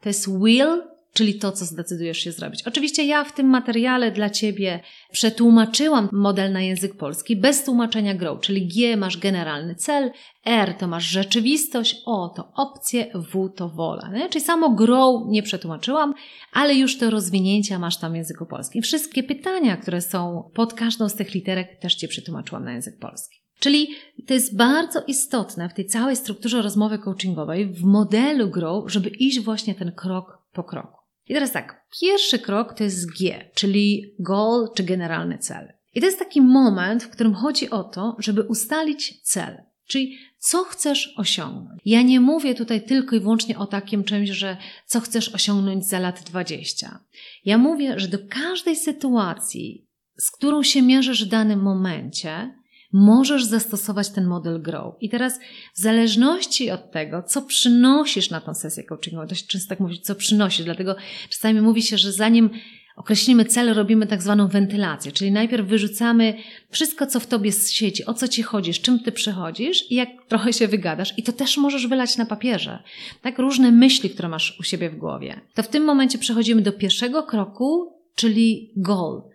to 0.00 0.08
jest 0.08 0.38
will, 0.38 0.82
czyli 1.12 1.38
to, 1.38 1.52
co 1.52 1.64
zdecydujesz 1.64 2.18
się 2.18 2.32
zrobić. 2.32 2.62
Oczywiście 2.62 3.04
ja 3.06 3.24
w 3.24 3.32
tym 3.32 3.46
materiale 3.46 4.12
dla 4.12 4.30
Ciebie 4.30 4.80
przetłumaczyłam 5.12 6.08
model 6.12 6.52
na 6.52 6.60
język 6.60 6.96
polski 6.96 7.36
bez 7.36 7.64
tłumaczenia 7.64 8.14
grow, 8.14 8.40
czyli 8.40 8.68
G 8.68 8.96
masz 8.96 9.18
generalny 9.18 9.74
cel, 9.74 10.10
R 10.44 10.74
to 10.78 10.88
masz 10.88 11.04
rzeczywistość, 11.04 11.96
O 12.06 12.28
to 12.36 12.52
opcje, 12.54 13.06
W 13.14 13.48
to 13.56 13.68
wola. 13.68 14.10
Nie? 14.14 14.28
Czyli 14.28 14.44
samo 14.44 14.70
grow 14.70 15.22
nie 15.26 15.42
przetłumaczyłam, 15.42 16.14
ale 16.52 16.74
już 16.74 16.98
te 16.98 17.10
rozwinięcia 17.10 17.78
masz 17.78 17.96
tam 17.96 18.12
w 18.12 18.16
języku 18.16 18.46
polskim. 18.46 18.82
Wszystkie 18.82 19.22
pytania, 19.22 19.76
które 19.76 20.00
są 20.00 20.50
pod 20.54 20.74
każdą 20.74 21.08
z 21.08 21.14
tych 21.14 21.34
literek 21.34 21.80
też 21.80 21.94
Cię 21.94 22.08
przetłumaczyłam 22.08 22.64
na 22.64 22.72
język 22.72 22.98
polski. 22.98 23.43
Czyli 23.64 23.88
to 24.26 24.34
jest 24.34 24.56
bardzo 24.56 25.02
istotne 25.06 25.68
w 25.68 25.74
tej 25.74 25.86
całej 25.86 26.16
strukturze 26.16 26.62
rozmowy 26.62 26.98
coachingowej, 26.98 27.66
w 27.66 27.84
modelu 27.84 28.50
grow, 28.50 28.92
żeby 28.92 29.08
iść 29.08 29.40
właśnie 29.40 29.74
ten 29.74 29.92
krok 29.92 30.38
po 30.52 30.64
kroku. 30.64 30.98
I 31.28 31.34
teraz 31.34 31.52
tak, 31.52 31.86
pierwszy 32.00 32.38
krok 32.38 32.74
to 32.74 32.84
jest 32.84 33.18
G, 33.18 33.50
czyli 33.54 34.14
goal 34.18 34.68
czy 34.74 34.82
generalny 34.82 35.38
cel. 35.38 35.72
I 35.94 36.00
to 36.00 36.06
jest 36.06 36.18
taki 36.18 36.40
moment, 36.40 37.04
w 37.04 37.10
którym 37.10 37.34
chodzi 37.34 37.70
o 37.70 37.84
to, 37.84 38.16
żeby 38.18 38.42
ustalić 38.42 39.20
cel. 39.22 39.62
Czyli 39.86 40.18
co 40.38 40.64
chcesz 40.64 41.14
osiągnąć? 41.16 41.80
Ja 41.84 42.02
nie 42.02 42.20
mówię 42.20 42.54
tutaj 42.54 42.84
tylko 42.84 43.16
i 43.16 43.20
wyłącznie 43.20 43.58
o 43.58 43.66
takim 43.66 44.04
czymś, 44.04 44.30
że 44.30 44.56
co 44.86 45.00
chcesz 45.00 45.34
osiągnąć 45.34 45.86
za 45.86 45.98
lat 45.98 46.22
20. 46.26 47.00
Ja 47.44 47.58
mówię, 47.58 47.94
że 47.96 48.08
do 48.08 48.18
każdej 48.28 48.76
sytuacji, 48.76 49.86
z 50.16 50.30
którą 50.30 50.62
się 50.62 50.82
mierzysz 50.82 51.24
w 51.24 51.28
danym 51.28 51.62
momencie, 51.62 52.63
możesz 52.94 53.44
zastosować 53.44 54.10
ten 54.10 54.26
model 54.26 54.62
grow. 54.62 54.94
I 55.00 55.08
teraz 55.08 55.40
w 55.74 55.78
zależności 55.80 56.70
od 56.70 56.90
tego, 56.90 57.22
co 57.22 57.42
przynosisz 57.42 58.30
na 58.30 58.40
tą 58.40 58.54
sesję 58.54 58.84
coachingową, 58.84 59.26
dość 59.26 59.46
często 59.46 59.68
tak 59.68 59.80
mówić, 59.80 60.04
co 60.04 60.14
przynosisz, 60.14 60.64
dlatego 60.64 60.96
czasami 61.28 61.60
mówi 61.60 61.82
się, 61.82 61.98
że 61.98 62.12
zanim 62.12 62.50
określimy 62.96 63.44
cel, 63.44 63.74
robimy 63.74 64.06
tak 64.06 64.22
zwaną 64.22 64.48
wentylację, 64.48 65.12
czyli 65.12 65.32
najpierw 65.32 65.66
wyrzucamy 65.66 66.34
wszystko, 66.70 67.06
co 67.06 67.20
w 67.20 67.26
tobie 67.26 67.52
siedzi, 67.52 68.04
o 68.06 68.14
co 68.14 68.28
ci 68.28 68.42
chodzi, 68.42 68.72
z 68.72 68.80
czym 68.80 68.98
ty 68.98 69.12
przychodzisz 69.12 69.90
i 69.90 69.94
jak 69.94 70.08
trochę 70.28 70.52
się 70.52 70.68
wygadasz 70.68 71.18
i 71.18 71.22
to 71.22 71.32
też 71.32 71.56
możesz 71.56 71.86
wylać 71.86 72.16
na 72.16 72.26
papierze. 72.26 72.82
Tak, 73.22 73.38
różne 73.38 73.72
myśli, 73.72 74.10
które 74.10 74.28
masz 74.28 74.60
u 74.60 74.62
siebie 74.62 74.90
w 74.90 74.96
głowie. 74.96 75.40
To 75.54 75.62
w 75.62 75.68
tym 75.68 75.84
momencie 75.84 76.18
przechodzimy 76.18 76.62
do 76.62 76.72
pierwszego 76.72 77.22
kroku, 77.22 77.92
czyli 78.14 78.72
goal 78.76 79.33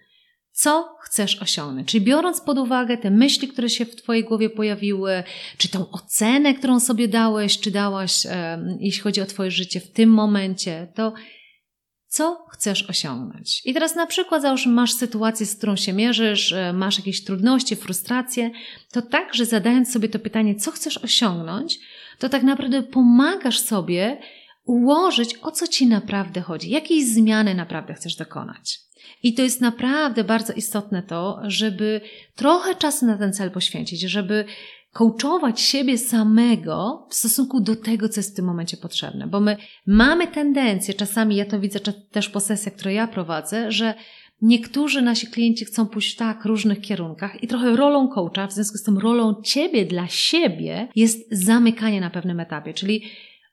co 0.60 0.96
chcesz 1.02 1.42
osiągnąć. 1.42 1.88
Czyli 1.88 2.06
biorąc 2.06 2.42
pod 2.42 2.58
uwagę 2.58 2.98
te 2.98 3.12
myśli, 3.12 3.48
które 3.48 3.70
się 3.70 3.86
w 3.86 3.96
Twojej 3.96 4.24
głowie 4.24 4.50
pojawiły, 4.50 5.24
czy 5.58 5.70
tą 5.70 5.92
ocenę, 5.92 6.54
którą 6.54 6.80
sobie 6.80 7.08
dałeś, 7.08 7.60
czy 7.60 7.72
dałaś, 7.72 8.28
jeśli 8.80 9.02
chodzi 9.02 9.22
o 9.22 9.26
Twoje 9.26 9.52
życie 9.52 9.80
w 9.80 9.92
tym 9.92 10.10
momencie, 10.10 10.92
to 10.96 11.14
co 12.08 12.46
chcesz 12.52 12.90
osiągnąć. 12.90 13.62
I 13.66 13.74
teraz 13.74 13.96
na 13.96 14.08
przykład 14.08 14.42
załóż 14.42 14.66
masz 14.66 14.94
sytuację, 14.94 15.46
z 15.46 15.56
którą 15.56 15.76
się 15.76 15.94
mierzysz, 15.94 16.54
e, 16.54 16.74
masz 16.74 16.98
jakieś 16.98 17.24
trudności, 17.24 17.76
frustracje, 17.76 18.52
to 18.92 19.02
także 19.02 19.46
zadając 19.46 19.92
sobie 19.92 20.10
to 20.10 20.20
pytanie, 20.20 20.56
co 20.56 20.72
chcesz 20.72 20.98
osiągnąć, 20.98 21.80
to 22.20 22.30
tak 22.30 22.44
naprawdę 22.44 22.84
pomagasz 22.84 23.60
sobie 23.60 24.22
ułożyć, 24.64 25.36
o 25.42 25.52
co 25.52 25.68
Ci 25.68 25.88
naprawdę 25.88 26.42
chodzi, 26.42 26.70
jakiej 26.70 27.06
zmiany 27.06 27.56
naprawdę 27.56 27.94
chcesz 27.94 28.16
dokonać. 28.16 28.89
I 29.24 29.34
to 29.34 29.42
jest 29.42 29.62
naprawdę 29.62 30.24
bardzo 30.24 30.54
istotne 30.54 31.04
to, 31.04 31.40
żeby 31.44 32.02
trochę 32.36 32.76
czasu 32.76 33.06
na 33.06 33.18
ten 33.18 33.34
cel 33.34 33.52
poświęcić, 33.52 34.02
żeby 34.02 34.46
coachować 34.92 35.62
siebie 35.62 35.98
samego 35.98 37.08
w 37.10 37.16
stosunku 37.16 37.62
do 37.62 37.76
tego, 37.76 38.10
co 38.10 38.20
jest 38.20 38.34
w 38.34 38.36
tym 38.36 38.46
momencie 38.46 38.78
potrzebne. 38.78 39.28
Bo 39.28 39.40
my 39.40 39.58
mamy 39.88 40.28
tendencję, 40.28 40.94
czasami 40.94 41.36
ja 41.36 41.46
to 41.46 41.60
widzę 41.60 41.80
też 42.12 42.30
po 42.30 42.40
sesjach, 42.40 42.76
które 42.76 42.94
ja 42.94 43.08
prowadzę, 43.08 43.72
że 43.72 43.94
niektórzy 44.42 45.02
nasi 45.02 45.28
klienci 45.28 45.66
chcą 45.66 45.88
pójść 45.88 46.16
w 46.16 46.18
tak 46.18 46.46
różnych 46.46 46.82
kierunkach 46.82 47.44
i 47.44 47.48
trochę 47.48 47.76
rolą 47.76 48.08
coacha, 48.08 48.48
w 48.48 48.54
związku 48.54 48.78
z 48.78 48.84
tym 48.84 48.98
rolą 48.98 49.36
ciebie 49.44 49.86
dla 49.86 50.08
siebie 50.08 50.88
jest 50.96 51.28
zamykanie 51.32 52.02
na 52.02 52.10
pewnym 52.10 52.40
etapie, 52.40 52.74
czyli 52.74 53.04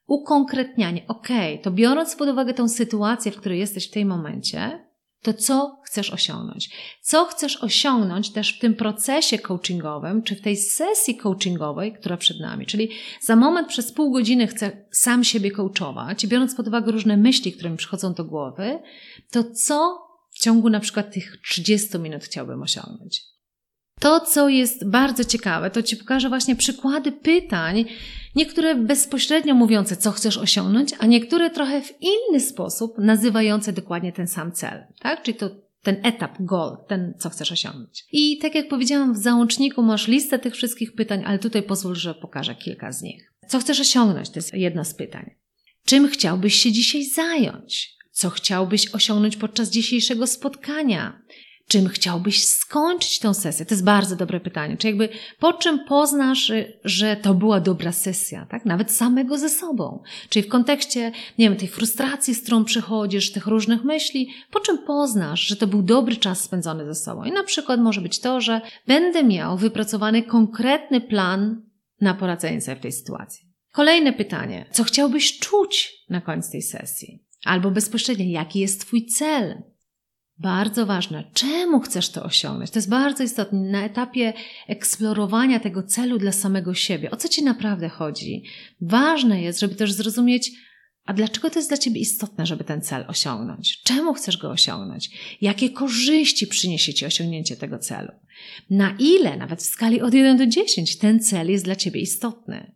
ukonkretnianie. 0.07 1.03
Ok, 1.09 1.29
to 1.63 1.71
biorąc 1.71 2.17
pod 2.17 2.29
uwagę 2.29 2.55
tą 2.55 2.69
sytuację, 2.69 3.33
w 3.33 3.37
której 3.37 3.59
jesteś 3.59 3.89
w 3.89 3.91
tym 3.91 4.09
momencie, 4.09 4.86
to 5.23 5.35
co 5.35 5.81
chcesz 5.85 6.11
osiągnąć. 6.11 6.71
Co 7.03 7.25
chcesz 7.25 7.57
osiągnąć 7.57 8.33
też 8.33 8.57
w 8.57 8.59
tym 8.59 8.75
procesie 8.75 9.39
coachingowym, 9.39 10.23
czy 10.23 10.37
w 10.37 10.41
tej 10.41 10.57
sesji 10.57 11.17
coachingowej, 11.17 11.93
która 11.93 12.17
przed 12.17 12.41
nami. 12.41 12.67
Czyli 12.67 12.91
za 13.21 13.37
moment 13.37 13.69
przez 13.69 13.93
pół 13.93 14.13
godziny 14.13 14.47
chcę 14.47 14.87
sam 14.93 15.25
siebie 15.25 15.51
coachować, 15.51 16.27
biorąc 16.27 16.55
pod 16.55 16.69
uwagę 16.69 16.93
różne 16.93 17.17
myśli, 17.17 17.53
które 17.53 17.71
mi 17.71 17.77
przychodzą 17.77 18.15
do 18.15 18.25
głowy, 18.25 18.79
to 19.31 19.45
co 19.45 19.99
w 20.31 20.39
ciągu 20.39 20.71
na 20.71 20.81
przykład 20.81 21.15
tych 21.15 21.37
30 21.43 21.99
minut 21.99 22.25
chciałbym 22.25 22.63
osiągnąć. 22.63 23.36
To, 24.01 24.21
co 24.21 24.49
jest 24.49 24.89
bardzo 24.89 25.25
ciekawe, 25.25 25.71
to 25.71 25.83
Ci 25.83 25.97
pokażę 25.97 26.29
właśnie 26.29 26.57
przykłady 26.57 27.13
pytań, 27.13 27.85
niektóre 28.35 28.75
bezpośrednio 28.75 29.55
mówiące, 29.55 29.97
co 29.97 30.13
chcesz 30.13 30.39
osiągnąć, 30.39 30.95
a 30.99 31.07
niektóre 31.07 31.51
trochę 31.51 31.83
w 31.83 31.93
inny 32.01 32.41
sposób 32.41 32.99
nazywające 32.99 33.73
dokładnie 33.73 34.13
ten 34.13 34.27
sam 34.27 34.53
cel, 34.53 34.85
tak? 35.01 35.23
Czyli 35.23 35.39
to 35.39 35.51
ten 35.83 35.97
etap, 36.03 36.37
goal, 36.41 36.77
ten, 36.89 37.15
co 37.19 37.31
chcesz 37.31 37.53
osiągnąć. 37.53 38.05
I 38.13 38.39
tak 38.39 38.55
jak 38.55 38.69
powiedziałam, 38.69 39.15
w 39.15 39.19
załączniku 39.19 39.83
masz 39.83 40.09
listę 40.09 40.39
tych 40.39 40.55
wszystkich 40.55 40.95
pytań, 40.95 41.23
ale 41.27 41.39
tutaj 41.39 41.63
pozwól, 41.63 41.95
że 41.95 42.15
pokażę 42.15 42.55
kilka 42.55 42.93
z 42.93 43.03
nich. 43.03 43.33
Co 43.49 43.59
chcesz 43.59 43.81
osiągnąć? 43.81 44.31
To 44.31 44.39
jest 44.39 44.55
jedno 44.55 44.85
z 44.85 44.95
pytań. 44.95 45.31
Czym 45.85 46.09
chciałbyś 46.09 46.55
się 46.55 46.73
dzisiaj 46.73 47.05
zająć? 47.05 47.97
Co 48.11 48.31
chciałbyś 48.31 48.95
osiągnąć 48.95 49.37
podczas 49.37 49.71
dzisiejszego 49.71 50.27
spotkania? 50.27 51.23
Czym 51.69 51.89
chciałbyś 51.89 52.47
skończyć 52.47 53.19
tę 53.19 53.35
sesję? 53.35 53.67
To 53.67 53.75
jest 53.75 53.85
bardzo 53.85 54.17
dobre 54.17 54.41
pytanie. 54.41 54.77
Czy 54.77 54.87
jakby 54.87 55.09
po 55.39 55.53
czym 55.53 55.85
poznasz, 55.85 56.53
że 56.85 57.17
to 57.17 57.35
była 57.35 57.61
dobra 57.61 57.93
sesja, 57.93 58.47
tak? 58.51 58.65
Nawet 58.65 58.93
samego 58.93 59.39
ze 59.39 59.49
sobą. 59.49 60.03
Czyli 60.29 60.47
w 60.47 60.49
kontekście, 60.49 61.13
nie 61.39 61.49
wiem, 61.49 61.59
tej 61.59 61.69
frustracji, 61.69 62.35
z 62.35 62.43
którą 62.43 62.65
przychodzisz, 62.65 63.33
tych 63.33 63.47
różnych 63.47 63.85
myśli, 63.85 64.29
po 64.51 64.61
czym 64.61 64.79
poznasz, 64.79 65.47
że 65.47 65.57
to 65.57 65.67
był 65.67 65.83
dobry 65.83 66.17
czas 66.17 66.41
spędzony 66.41 66.85
ze 66.85 66.95
sobą. 66.95 67.25
I 67.25 67.33
na 67.33 67.43
przykład 67.43 67.81
może 67.81 68.01
być 68.01 68.21
to, 68.21 68.41
że 68.41 68.61
będę 68.87 69.25
miał 69.25 69.59
wypracowany 69.59 70.23
konkretny 70.23 71.01
plan 71.01 71.63
na 72.01 72.15
poradzenie 72.15 72.61
sobie 72.61 72.77
w 72.77 72.81
tej 72.81 72.93
sytuacji. 72.93 73.47
Kolejne 73.73 74.13
pytanie. 74.13 74.67
Co 74.71 74.85
chciałbyś 74.85 75.39
czuć 75.39 75.95
na 76.11 76.21
końcu 76.21 76.53
tej 76.53 76.63
sesji? 76.63 77.27
Albo 77.45 77.71
bezpośrednio, 77.71 78.25
jaki 78.27 78.61
jest 78.61 78.81
Twój 78.81 79.07
cel? 79.07 79.63
Bardzo 80.39 80.87
ważne, 80.87 81.25
czemu 81.35 81.81
chcesz 81.81 82.09
to 82.09 82.23
osiągnąć? 82.23 82.71
To 82.71 82.79
jest 82.79 82.89
bardzo 82.89 83.25
istotne 83.25 83.59
na 83.59 83.85
etapie 83.85 84.33
eksplorowania 84.69 85.61
tego 85.61 85.83
celu 85.83 86.19
dla 86.19 86.33
samego 86.33 86.75
siebie. 86.75 87.11
O 87.11 87.17
co 87.17 87.29
ci 87.29 87.45
naprawdę 87.45 87.89
chodzi? 87.89 88.43
Ważne 88.81 89.43
jest, 89.43 89.61
żeby 89.61 89.75
też 89.75 89.93
zrozumieć, 89.93 90.51
a 91.05 91.13
dlaczego 91.13 91.51
to 91.51 91.59
jest 91.59 91.71
dla 91.71 91.79
ciebie 91.79 92.01
istotne, 92.01 92.47
żeby 92.47 92.65
ten 92.65 92.83
cel 92.83 93.05
osiągnąć? 93.09 93.83
Czemu 93.83 94.15
chcesz 94.15 94.37
go 94.37 94.51
osiągnąć? 94.51 95.11
Jakie 95.41 95.71
korzyści 95.71 96.47
przyniesie 96.47 96.95
ci 96.95 97.07
osiągnięcie 97.07 97.57
tego 97.57 97.79
celu? 97.79 98.13
Na 98.71 98.97
ile, 98.99 99.37
nawet 99.37 99.63
w 99.63 99.67
skali 99.67 100.01
od 100.01 100.15
1 100.15 100.37
do 100.37 100.47
10, 100.47 100.99
ten 100.99 101.21
cel 101.21 101.51
jest 101.51 101.65
dla 101.65 101.77
ciebie 101.77 102.01
istotny? 102.01 102.73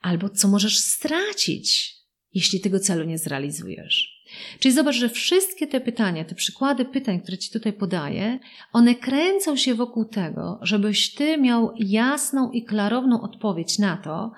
Albo 0.00 0.28
co 0.28 0.48
możesz 0.48 0.78
stracić, 0.78 1.96
jeśli 2.34 2.60
tego 2.60 2.80
celu 2.80 3.04
nie 3.04 3.18
zrealizujesz? 3.18 4.11
Czyli 4.58 4.74
zobacz, 4.74 4.94
że 4.94 5.08
wszystkie 5.08 5.66
te 5.66 5.80
pytania, 5.80 6.24
te 6.24 6.34
przykłady 6.34 6.84
pytań, 6.84 7.20
które 7.20 7.38
Ci 7.38 7.50
tutaj 7.50 7.72
podaję, 7.72 8.38
one 8.72 8.94
kręcą 8.94 9.56
się 9.56 9.74
wokół 9.74 10.04
tego, 10.04 10.58
żebyś 10.62 11.14
Ty 11.14 11.38
miał 11.38 11.72
jasną 11.76 12.50
i 12.50 12.64
klarowną 12.64 13.20
odpowiedź 13.20 13.78
na 13.78 13.96
to, 13.96 14.32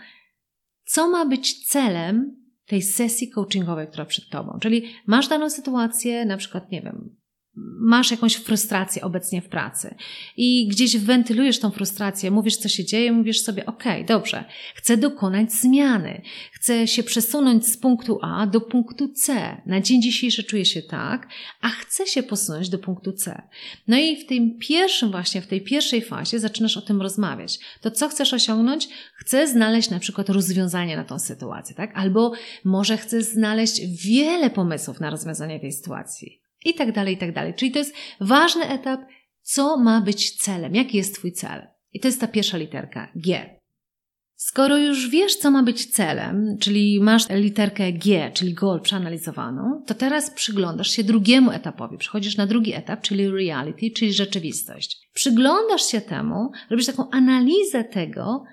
co 0.85 1.09
ma 1.09 1.27
być 1.27 1.67
celem 1.67 2.37
tej 2.67 2.83
sesji 2.83 3.31
coachingowej, 3.31 3.87
która 3.89 4.05
przed 4.05 4.29
Tobą. 4.29 4.59
Czyli 4.61 4.95
masz 5.07 5.29
daną 5.29 5.51
sytuację, 5.51 6.25
na 6.25 6.37
przykład, 6.37 6.71
nie 6.71 6.83
wiem, 6.83 7.17
masz 7.57 8.11
jakąś 8.11 8.35
frustrację 8.35 9.03
obecnie 9.03 9.43
w 9.43 9.49
pracy 9.49 9.95
i 10.37 10.69
gdzieś 10.69 10.97
wentylujesz 10.97 11.59
tą 11.59 11.71
frustrację, 11.71 12.31
mówisz, 12.31 12.57
co 12.57 12.69
się 12.69 12.85
dzieje, 12.85 13.13
mówisz 13.13 13.41
sobie, 13.41 13.67
ok, 13.67 13.85
dobrze, 14.07 14.45
chcę 14.75 14.97
dokonać 14.97 15.53
zmiany, 15.53 16.23
chcę 16.53 16.87
się 16.87 17.03
przesunąć 17.03 17.67
z 17.67 17.77
punktu 17.77 18.19
A 18.23 18.47
do 18.47 18.61
punktu 18.61 19.09
C. 19.09 19.57
Na 19.67 19.81
dzień 19.81 20.03
dzisiejszy 20.03 20.45
czuję 20.45 20.65
się 20.65 20.83
tak, 20.83 21.29
a 21.61 21.69
chcę 21.69 22.07
się 22.07 22.23
posunąć 22.23 22.69
do 22.69 22.79
punktu 22.79 23.13
C. 23.13 23.43
No 23.89 23.99
i 23.99 24.17
w 24.17 24.27
tym 24.27 24.59
pierwszym 24.59 25.11
właśnie, 25.11 25.43
w 25.43 25.47
tej 25.47 25.61
pierwszej 25.61 26.03
fazie 26.03 26.41
zaczynasz 26.41 26.77
o 26.77 26.83
tym 26.83 27.03
rozmawiać. 27.03 27.59
To 27.81 27.91
co 27.91 28.09
chcesz 28.09 28.35
osiągnąć? 28.35 28.89
Chcę 29.15 29.49
znaleźć 29.49 29.91
na 29.91 29.99
przykład 29.99 30.29
rozwiązanie 30.29 30.97
na 30.97 31.05
tą 31.05 31.19
sytuację, 31.19 31.75
tak? 31.75 31.93
Albo 31.95 32.33
może 32.65 32.97
chcę 32.97 33.23
znaleźć 33.23 33.81
wiele 34.07 34.51
pomysłów 34.51 35.01
na 35.01 35.11
rozwiązanie 35.11 35.61
tej 35.61 35.73
sytuacji 35.73 36.44
i 36.65 36.75
tak 36.75 36.93
dalej, 36.93 37.15
i 37.15 37.19
tak 37.19 37.33
dalej. 37.33 37.55
Czyli 37.55 37.71
to 37.71 37.79
jest 37.79 37.95
ważny 38.21 38.69
etap, 38.69 39.01
co 39.43 39.77
ma 39.77 40.01
być 40.01 40.37
celem, 40.37 40.75
jaki 40.75 40.97
jest 40.97 41.15
Twój 41.15 41.33
cel. 41.33 41.67
I 41.93 42.01
to 42.01 42.09
jest 42.09 42.21
ta 42.21 42.29
pierwsza 42.29 42.57
literka 42.57 43.13
G. 43.15 43.55
Skoro 44.37 44.79
już 44.79 45.09
wiesz, 45.09 45.37
co 45.37 45.51
ma 45.51 45.63
być 45.63 45.87
celem, 45.87 46.57
czyli 46.61 47.01
masz 47.01 47.29
literkę 47.31 47.93
G, 47.93 48.31
czyli 48.35 48.55
goal 48.55 48.81
przeanalizowaną, 48.81 49.83
to 49.87 49.95
teraz 49.95 50.31
przyglądasz 50.31 50.91
się 50.91 51.05
drugiemu 51.05 51.51
etapowi. 51.51 51.99
Przechodzisz 51.99 52.37
na 52.37 52.47
drugi 52.47 52.75
etap, 52.75 53.03
czyli 53.03 53.31
reality, 53.31 53.91
czyli 53.91 54.13
rzeczywistość. 54.13 55.09
Przyglądasz 55.15 55.87
się 55.87 56.01
temu, 56.01 56.51
robisz 56.71 56.87
taką 56.87 57.11
analizę 57.11 57.85
tego, 57.85 58.45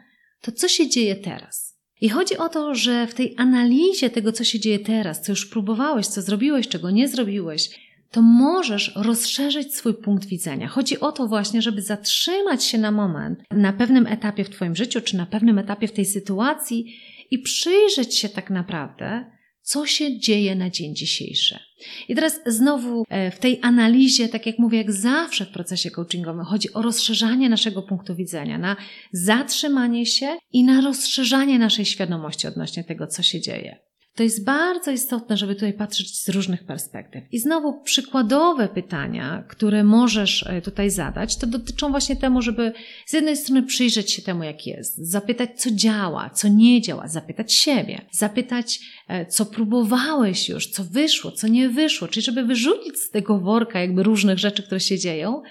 to 0.41 0.51
co 0.51 0.67
się 0.67 0.89
dzieje 0.89 1.15
teraz. 1.15 1.77
I 2.01 2.09
chodzi 2.09 2.37
o 2.37 2.49
to, 2.49 2.75
że 2.75 3.07
w 3.07 3.13
tej 3.13 3.35
analizie 3.37 4.09
tego, 4.09 4.31
co 4.31 4.43
się 4.43 4.59
dzieje 4.59 4.79
teraz, 4.79 5.21
co 5.21 5.31
już 5.31 5.45
próbowałeś, 5.45 6.07
co 6.07 6.21
zrobiłeś, 6.21 6.67
czego 6.67 6.91
nie 6.91 7.07
zrobiłeś, 7.07 7.69
to 8.11 8.21
możesz 8.21 8.91
rozszerzyć 8.95 9.75
swój 9.75 9.93
punkt 9.93 10.25
widzenia. 10.25 10.67
Chodzi 10.67 10.99
o 10.99 11.11
to 11.11 11.27
właśnie, 11.27 11.61
żeby 11.61 11.81
zatrzymać 11.81 12.63
się 12.63 12.77
na 12.77 12.91
moment 12.91 13.39
na 13.51 13.73
pewnym 13.73 14.07
etapie 14.07 14.43
w 14.43 14.49
Twoim 14.49 14.75
życiu, 14.75 15.01
czy 15.01 15.17
na 15.17 15.25
pewnym 15.25 15.59
etapie 15.59 15.87
w 15.87 15.91
tej 15.91 16.05
sytuacji 16.05 16.95
i 17.31 17.39
przyjrzeć 17.39 18.17
się 18.17 18.29
tak 18.29 18.49
naprawdę, 18.49 19.25
co 19.61 19.85
się 19.85 20.19
dzieje 20.19 20.55
na 20.55 20.69
dzień 20.69 20.95
dzisiejszy. 20.95 21.59
I 22.07 22.15
teraz 22.15 22.39
znowu 22.45 23.03
e, 23.09 23.31
w 23.31 23.39
tej 23.39 23.59
analizie, 23.61 24.29
tak 24.29 24.45
jak 24.45 24.59
mówię, 24.59 24.77
jak 24.77 24.91
zawsze 24.91 25.45
w 25.45 25.51
procesie 25.51 25.91
coachingowym, 25.91 26.45
chodzi 26.45 26.73
o 26.73 26.81
rozszerzanie 26.81 27.49
naszego 27.49 27.81
punktu 27.81 28.15
widzenia, 28.15 28.57
na 28.57 28.75
zatrzymanie 29.13 30.05
się 30.05 30.37
i 30.51 30.63
na 30.63 30.81
rozszerzanie 30.81 31.59
naszej 31.59 31.85
świadomości 31.85 32.47
odnośnie 32.47 32.83
tego, 32.83 33.07
co 33.07 33.23
się 33.23 33.41
dzieje. 33.41 33.90
To 34.15 34.23
jest 34.23 34.43
bardzo 34.45 34.91
istotne, 34.91 35.37
żeby 35.37 35.55
tutaj 35.55 35.73
patrzeć 35.73 36.19
z 36.19 36.29
różnych 36.29 36.63
perspektyw. 36.63 37.23
I 37.31 37.39
znowu 37.39 37.81
przykładowe 37.81 38.67
pytania, 38.67 39.43
które 39.47 39.83
możesz 39.83 40.43
e, 40.47 40.61
tutaj 40.61 40.89
zadać, 40.89 41.37
to 41.37 41.47
dotyczą 41.47 41.91
właśnie 41.91 42.15
temu, 42.15 42.41
żeby 42.41 42.73
z 43.05 43.13
jednej 43.13 43.37
strony 43.37 43.63
przyjrzeć 43.63 44.11
się 44.11 44.21
temu, 44.21 44.43
jak 44.43 44.67
jest, 44.67 44.97
zapytać, 44.97 45.61
co 45.61 45.71
działa, 45.71 46.29
co 46.29 46.47
nie 46.47 46.81
działa, 46.81 47.07
zapytać 47.07 47.53
siebie, 47.53 48.05
zapytać, 48.11 48.79
e, 49.07 49.25
co 49.25 49.45
próbowałeś 49.45 50.49
już, 50.49 50.67
co 50.67 50.83
wyszło, 50.83 51.31
co 51.31 51.47
nie 51.47 51.69
wyszło, 51.69 52.07
czyli 52.07 52.25
żeby 52.25 52.43
wyrzucić 52.43 52.97
z 52.97 53.09
tego 53.09 53.39
worka 53.39 53.79
jakby 53.79 54.03
różnych 54.03 54.39
rzeczy, 54.39 54.63
które 54.63 54.79
się 54.79 54.99
dzieją, 54.99 55.41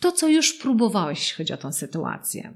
to, 0.00 0.12
co 0.12 0.28
już 0.28 0.52
próbowałeś, 0.52 1.18
jeśli 1.18 1.36
chodzi 1.36 1.52
o 1.52 1.56
tą 1.56 1.72
sytuację. 1.72 2.54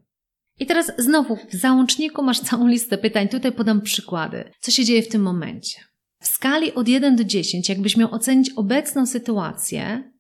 I 0.63 0.67
teraz 0.67 0.93
znowu 0.99 1.37
w 1.37 1.55
załączniku 1.55 2.23
masz 2.23 2.41
całą 2.41 2.67
listę 2.67 2.99
pytań. 2.99 3.29
Tutaj 3.29 3.53
podam 3.53 3.81
przykłady. 3.81 4.45
Co 4.61 4.71
się 4.71 4.85
dzieje 4.85 5.03
w 5.03 5.09
tym 5.09 5.23
momencie? 5.23 5.81
W 6.21 6.27
skali 6.27 6.75
od 6.75 6.89
1 6.89 7.17
do 7.17 7.25
10, 7.25 7.69
jakbyś 7.69 7.97
miał 7.97 8.15
ocenić 8.15 8.51
obecną 8.51 9.07
sytuację, 9.07 10.13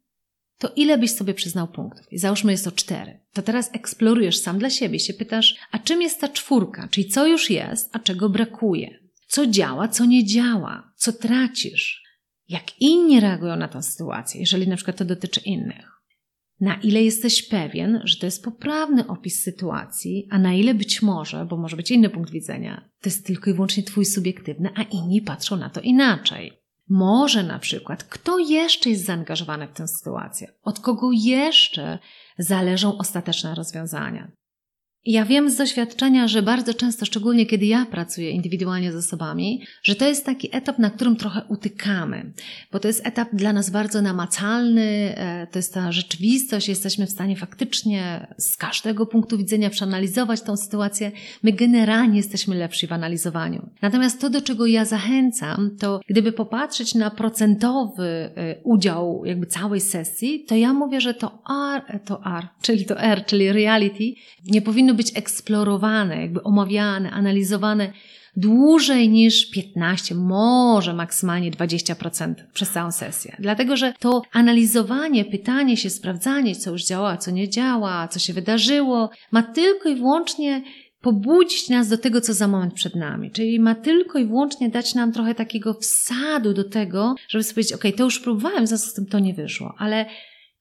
to 0.58 0.72
ile 0.76 0.98
byś 0.98 1.10
sobie 1.10 1.34
przyznał 1.34 1.68
punktów? 1.68 2.12
I 2.12 2.18
załóżmy 2.18 2.52
jest 2.52 2.64
to 2.64 2.72
4. 2.72 3.20
To 3.32 3.42
teraz 3.42 3.70
eksplorujesz 3.72 4.38
sam 4.38 4.58
dla 4.58 4.70
siebie, 4.70 4.98
się 4.98 5.14
pytasz, 5.14 5.56
a 5.72 5.78
czym 5.78 6.02
jest 6.02 6.20
ta 6.20 6.28
czwórka? 6.28 6.88
Czyli 6.90 7.08
co 7.08 7.26
już 7.26 7.50
jest, 7.50 7.90
a 7.92 7.98
czego 7.98 8.28
brakuje? 8.28 8.98
Co 9.28 9.46
działa, 9.46 9.88
co 9.88 10.04
nie 10.04 10.24
działa? 10.24 10.92
Co 10.96 11.12
tracisz? 11.12 12.02
Jak 12.48 12.80
inni 12.80 13.20
reagują 13.20 13.56
na 13.56 13.68
tę 13.68 13.82
sytuację, 13.82 14.40
jeżeli 14.40 14.68
na 14.68 14.76
przykład 14.76 14.96
to 14.96 15.04
dotyczy 15.04 15.40
innych? 15.40 15.91
Na 16.62 16.74
ile 16.74 17.02
jesteś 17.02 17.42
pewien, 17.42 18.00
że 18.04 18.16
to 18.16 18.26
jest 18.26 18.44
poprawny 18.44 19.06
opis 19.06 19.42
sytuacji, 19.42 20.28
a 20.30 20.38
na 20.38 20.54
ile 20.54 20.74
być 20.74 21.02
może, 21.02 21.44
bo 21.44 21.56
może 21.56 21.76
być 21.76 21.90
inny 21.90 22.10
punkt 22.10 22.30
widzenia, 22.30 22.88
to 23.00 23.08
jest 23.08 23.26
tylko 23.26 23.50
i 23.50 23.54
wyłącznie 23.54 23.82
Twój 23.82 24.04
subiektywny, 24.04 24.70
a 24.74 24.82
inni 24.82 25.22
patrzą 25.22 25.56
na 25.56 25.70
to 25.70 25.80
inaczej. 25.80 26.52
Może 26.88 27.42
na 27.42 27.58
przykład, 27.58 28.04
kto 28.04 28.38
jeszcze 28.38 28.90
jest 28.90 29.04
zaangażowany 29.04 29.68
w 29.68 29.72
tę 29.72 29.88
sytuację, 29.88 30.52
od 30.62 30.80
kogo 30.80 31.10
jeszcze 31.12 31.98
zależą 32.38 32.98
ostateczne 32.98 33.54
rozwiązania. 33.54 34.32
Ja 35.06 35.24
wiem 35.24 35.50
z 35.50 35.56
doświadczenia, 35.56 36.28
że 36.28 36.42
bardzo 36.42 36.74
często, 36.74 37.06
szczególnie 37.06 37.46
kiedy 37.46 37.66
ja 37.66 37.86
pracuję 37.90 38.30
indywidualnie 38.30 38.92
z 38.92 38.96
osobami, 38.96 39.62
że 39.82 39.94
to 39.94 40.08
jest 40.08 40.26
taki 40.26 40.56
etap, 40.56 40.78
na 40.78 40.90
którym 40.90 41.16
trochę 41.16 41.42
utykamy, 41.48 42.32
bo 42.72 42.80
to 42.80 42.88
jest 42.88 43.06
etap 43.06 43.28
dla 43.32 43.52
nas 43.52 43.70
bardzo 43.70 44.02
namacalny, 44.02 45.14
e, 45.16 45.46
to 45.46 45.58
jest 45.58 45.74
ta 45.74 45.92
rzeczywistość, 45.92 46.68
jesteśmy 46.68 47.06
w 47.06 47.10
stanie 47.10 47.36
faktycznie 47.36 48.26
z 48.38 48.56
każdego 48.56 49.06
punktu 49.06 49.38
widzenia 49.38 49.70
przeanalizować 49.70 50.42
tą 50.42 50.56
sytuację. 50.56 51.12
My 51.42 51.52
generalnie 51.52 52.16
jesteśmy 52.16 52.56
lepsi 52.56 52.86
w 52.86 52.92
analizowaniu. 52.92 53.70
Natomiast 53.82 54.20
to, 54.20 54.30
do 54.30 54.42
czego 54.42 54.66
ja 54.66 54.84
zachęcam, 54.84 55.76
to 55.80 56.00
gdyby 56.08 56.32
popatrzeć 56.32 56.94
na 56.94 57.10
procentowy 57.10 58.04
e, 58.04 58.56
udział 58.62 59.22
jakby 59.24 59.46
całej 59.46 59.80
sesji, 59.80 60.44
to 60.48 60.54
ja 60.54 60.72
mówię, 60.72 61.00
że 61.00 61.14
to 61.14 61.42
R, 61.74 62.00
to 62.04 62.20
R, 62.38 62.48
czyli 62.60 62.84
to 62.84 63.00
R, 63.00 63.24
czyli 63.26 63.52
reality, 63.52 64.04
nie 64.44 64.62
powinno 64.62 64.91
powinny 64.92 65.04
być 65.04 65.18
eksplorowane, 65.18 66.20
jakby 66.20 66.42
omawiane, 66.42 67.10
analizowane 67.10 67.92
dłużej 68.36 69.08
niż 69.08 69.50
15, 69.50 70.14
może 70.14 70.94
maksymalnie 70.94 71.50
20% 71.50 72.34
przez 72.52 72.70
całą 72.70 72.92
sesję. 72.92 73.36
Dlatego, 73.38 73.76
że 73.76 73.92
to 74.00 74.22
analizowanie, 74.32 75.24
pytanie 75.24 75.76
się, 75.76 75.90
sprawdzanie, 75.90 76.56
co 76.56 76.70
już 76.70 76.84
działa, 76.84 77.16
co 77.16 77.30
nie 77.30 77.48
działa, 77.48 78.08
co 78.08 78.18
się 78.18 78.32
wydarzyło, 78.32 79.10
ma 79.32 79.42
tylko 79.42 79.88
i 79.88 79.94
wyłącznie 79.94 80.62
pobudzić 81.00 81.68
nas 81.68 81.88
do 81.88 81.98
tego, 81.98 82.20
co 82.20 82.34
za 82.34 82.48
moment 82.48 82.74
przed 82.74 82.94
nami. 82.94 83.30
Czyli 83.30 83.60
ma 83.60 83.74
tylko 83.74 84.18
i 84.18 84.26
wyłącznie 84.26 84.70
dać 84.70 84.94
nam 84.94 85.12
trochę 85.12 85.34
takiego 85.34 85.74
wsadu 85.74 86.52
do 86.54 86.64
tego, 86.64 87.14
żeby 87.28 87.44
sobie 87.44 87.54
powiedzieć, 87.54 87.72
ok, 87.72 87.84
to 87.96 88.04
już 88.04 88.20
próbowałem, 88.20 88.64
w 88.64 88.68
związku 88.68 88.90
z 88.90 88.94
tym 88.94 89.06
to 89.06 89.18
nie 89.18 89.34
wyszło, 89.34 89.74
ale 89.78 90.06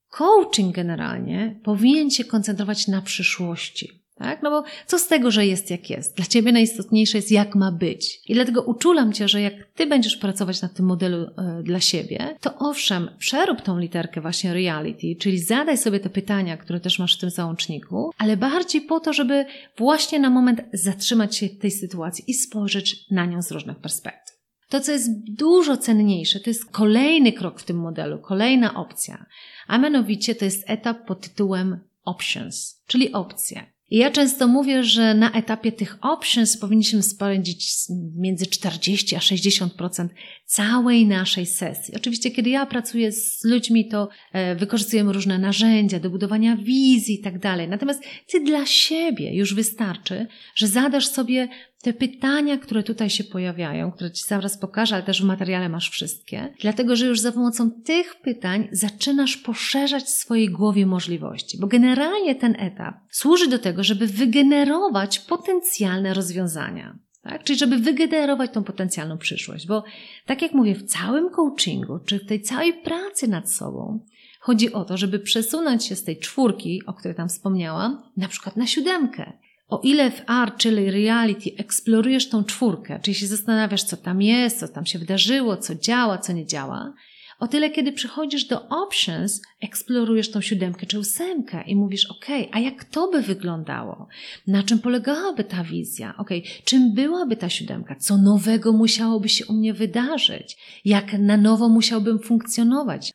coaching 0.09 0.75
generalnie 0.75 1.59
powinien 1.63 2.09
się 2.09 2.23
koncentrować 2.25 2.87
na 2.87 3.01
przyszłości. 3.01 4.00
Tak? 4.21 4.41
No 4.43 4.49
bo 4.49 4.63
co 4.87 4.99
z 4.99 5.07
tego, 5.07 5.31
że 5.31 5.45
jest 5.45 5.71
jak 5.71 5.89
jest? 5.89 6.15
Dla 6.15 6.25
ciebie 6.25 6.51
najistotniejsze 6.51 7.17
jest, 7.17 7.31
jak 7.31 7.55
ma 7.55 7.71
być. 7.71 8.21
I 8.29 8.33
dlatego 8.33 8.61
uczulam 8.61 9.13
cię, 9.13 9.27
że 9.27 9.41
jak 9.41 9.53
ty 9.75 9.85
będziesz 9.85 10.17
pracować 10.17 10.61
nad 10.61 10.73
tym 10.73 10.85
modelu 10.85 11.17
e, 11.17 11.63
dla 11.63 11.79
siebie, 11.79 12.37
to 12.41 12.57
owszem, 12.57 13.09
przerób 13.19 13.61
tą 13.61 13.79
literkę 13.79 14.21
właśnie 14.21 14.53
reality, 14.53 15.15
czyli 15.19 15.39
zadaj 15.39 15.77
sobie 15.77 15.99
te 15.99 16.09
pytania, 16.09 16.57
które 16.57 16.79
też 16.79 16.99
masz 16.99 17.17
w 17.17 17.19
tym 17.19 17.29
załączniku, 17.29 18.11
ale 18.17 18.37
bardziej 18.37 18.81
po 18.81 18.99
to, 18.99 19.13
żeby 19.13 19.45
właśnie 19.77 20.19
na 20.19 20.29
moment 20.29 20.61
zatrzymać 20.73 21.37
się 21.37 21.47
w 21.47 21.57
tej 21.57 21.71
sytuacji 21.71 22.23
i 22.27 22.33
spojrzeć 22.33 23.11
na 23.11 23.25
nią 23.25 23.41
z 23.41 23.51
różnych 23.51 23.79
perspektyw. 23.79 24.35
To, 24.69 24.79
co 24.79 24.91
jest 24.91 25.09
dużo 25.23 25.77
cenniejsze, 25.77 26.39
to 26.39 26.49
jest 26.49 26.71
kolejny 26.71 27.33
krok 27.33 27.59
w 27.59 27.63
tym 27.63 27.77
modelu, 27.77 28.19
kolejna 28.19 28.73
opcja, 28.73 29.25
a 29.67 29.77
mianowicie 29.77 30.35
to 30.35 30.45
jest 30.45 30.63
etap 30.67 31.05
pod 31.05 31.21
tytułem 31.21 31.79
options, 32.05 32.83
czyli 32.87 33.13
opcje. 33.13 33.71
I 33.91 33.97
ja 33.97 34.11
często 34.11 34.47
mówię, 34.47 34.83
że 34.83 35.13
na 35.13 35.31
etapie 35.31 35.71
tych 35.71 35.97
options 36.01 36.57
powinniśmy 36.57 37.03
spędzić 37.03 37.73
między 38.15 38.45
40 38.45 39.15
a 39.15 39.19
60% 39.19 40.07
całej 40.45 41.07
naszej 41.07 41.45
sesji. 41.45 41.95
Oczywiście, 41.95 42.31
kiedy 42.31 42.49
ja 42.49 42.65
pracuję 42.65 43.11
z 43.11 43.43
ludźmi, 43.43 43.87
to 43.87 44.09
e, 44.33 44.55
wykorzystujemy 44.55 45.13
różne 45.13 45.39
narzędzia 45.39 45.99
do 45.99 46.09
budowania 46.09 46.57
wizji 46.57 47.15
i 47.15 47.21
tak 47.21 47.39
dalej. 47.39 47.67
Natomiast 47.67 48.03
ty 48.27 48.43
dla 48.43 48.65
siebie 48.65 49.35
już 49.35 49.53
wystarczy, 49.53 50.27
że 50.55 50.67
zadasz 50.67 51.07
sobie 51.07 51.47
te 51.81 51.93
pytania, 51.93 52.57
które 52.57 52.83
tutaj 52.83 53.09
się 53.09 53.23
pojawiają, 53.23 53.91
które 53.91 54.11
Ci 54.11 54.23
zaraz 54.27 54.57
pokażę, 54.57 54.95
ale 54.95 55.03
też 55.03 55.21
w 55.21 55.25
materiale 55.25 55.69
masz 55.69 55.89
wszystkie, 55.89 56.53
dlatego 56.61 56.95
że 56.95 57.05
już 57.05 57.19
za 57.19 57.31
pomocą 57.31 57.71
tych 57.71 58.15
pytań 58.15 58.67
zaczynasz 58.71 59.37
poszerzać 59.37 60.03
w 60.03 60.09
swojej 60.09 60.49
głowie 60.49 60.85
możliwości, 60.85 61.57
bo 61.59 61.67
generalnie 61.67 62.35
ten 62.35 62.55
etap 62.59 62.95
służy 63.09 63.47
do 63.47 63.59
tego, 63.59 63.83
żeby 63.83 64.07
wygenerować 64.07 65.19
potencjalne 65.19 66.13
rozwiązania. 66.13 66.99
Tak? 67.21 67.43
Czyli 67.43 67.59
żeby 67.59 67.77
wygenerować 67.77 68.51
tą 68.51 68.63
potencjalną 68.63 69.17
przyszłość, 69.17 69.67
bo 69.67 69.83
tak 70.25 70.41
jak 70.41 70.53
mówię, 70.53 70.75
w 70.75 70.83
całym 70.83 71.29
coachingu, 71.29 71.99
czy 71.99 72.19
w 72.19 72.25
tej 72.25 72.41
całej 72.41 72.73
pracy 72.73 73.27
nad 73.27 73.51
sobą, 73.51 74.05
chodzi 74.39 74.73
o 74.73 74.85
to, 74.85 74.97
żeby 74.97 75.19
przesunąć 75.19 75.85
się 75.85 75.95
z 75.95 76.03
tej 76.03 76.19
czwórki, 76.19 76.81
o 76.85 76.93
której 76.93 77.17
tam 77.17 77.29
wspomniałam, 77.29 78.01
na 78.17 78.27
przykład 78.27 78.57
na 78.57 78.67
siódemkę. 78.67 79.33
O 79.71 79.79
ile 79.83 80.11
w 80.11 80.21
art, 80.27 80.57
czyli 80.57 80.91
reality, 80.91 81.51
eksplorujesz 81.57 82.29
tą 82.29 82.43
czwórkę, 82.43 82.99
czyli 83.03 83.15
się 83.15 83.27
zastanawiasz, 83.27 83.83
co 83.83 83.97
tam 83.97 84.21
jest, 84.21 84.59
co 84.59 84.67
tam 84.67 84.85
się 84.85 84.99
wydarzyło, 84.99 85.57
co 85.57 85.75
działa, 85.75 86.17
co 86.17 86.33
nie 86.33 86.45
działa, 86.45 86.93
O 87.41 87.47
tyle, 87.47 87.69
kiedy 87.69 87.91
przychodzisz 87.91 88.45
do 88.45 88.67
options, 88.69 89.41
eksplorujesz 89.61 90.31
tą 90.31 90.41
siódemkę 90.41 90.85
czy 90.85 90.99
ósemkę 90.99 91.63
i 91.67 91.75
mówisz, 91.75 92.05
ok, 92.05 92.25
a 92.51 92.59
jak 92.59 92.83
to 92.83 93.11
by 93.11 93.21
wyglądało? 93.21 94.07
Na 94.47 94.63
czym 94.63 94.79
polegałaby 94.79 95.43
ta 95.43 95.63
wizja? 95.63 96.13
Ok, 96.17 96.29
czym 96.65 96.93
byłaby 96.93 97.35
ta 97.35 97.49
siódemka? 97.49 97.95
Co 97.95 98.17
nowego 98.17 98.73
musiałoby 98.73 99.29
się 99.29 99.45
u 99.45 99.53
mnie 99.53 99.73
wydarzyć? 99.73 100.57
Jak 100.85 101.13
na 101.13 101.37
nowo 101.37 101.69
musiałbym 101.69 102.19
funkcjonować? 102.19 103.11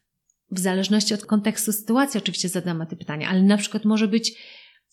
W 0.51 0.59
zależności 0.59 1.15
od 1.15 1.27
kontekstu 1.27 1.73
sytuacji 1.73 2.19
oczywiście 2.19 2.49
zadamy 2.49 2.87
te 2.87 2.97
pytania, 2.97 3.29
ale 3.29 3.43
na 3.43 3.57
przykład 3.57 3.85
może 3.85 4.09
być 4.09 4.33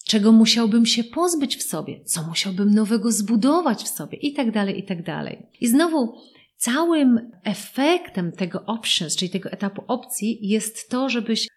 czego 0.05 0.31
musiałbym 0.31 0.85
się 0.85 1.03
pozbyć 1.03 1.57
w 1.57 1.63
sobie, 1.63 2.03
co 2.05 2.23
musiałbym 2.23 2.73
nowego 2.73 3.11
zbudować 3.11 3.83
w 3.83 3.87
sobie? 3.87 4.17
I 4.17 4.33
tak 4.33 4.51
dalej, 4.51 4.79
i 4.79 4.83
tak 4.83 5.03
dalej. 5.03 5.45
I 5.61 5.67
znowu 5.67 6.13
całym 6.57 7.31
efektem 7.43 8.31
tego 8.31 8.65
options, 8.65 9.15
czyli 9.15 9.31
tego 9.31 9.51
etapu 9.51 9.83
opcji 9.87 10.47
jest 10.47 10.89
to, 10.89 11.09
żebyś 11.09 11.47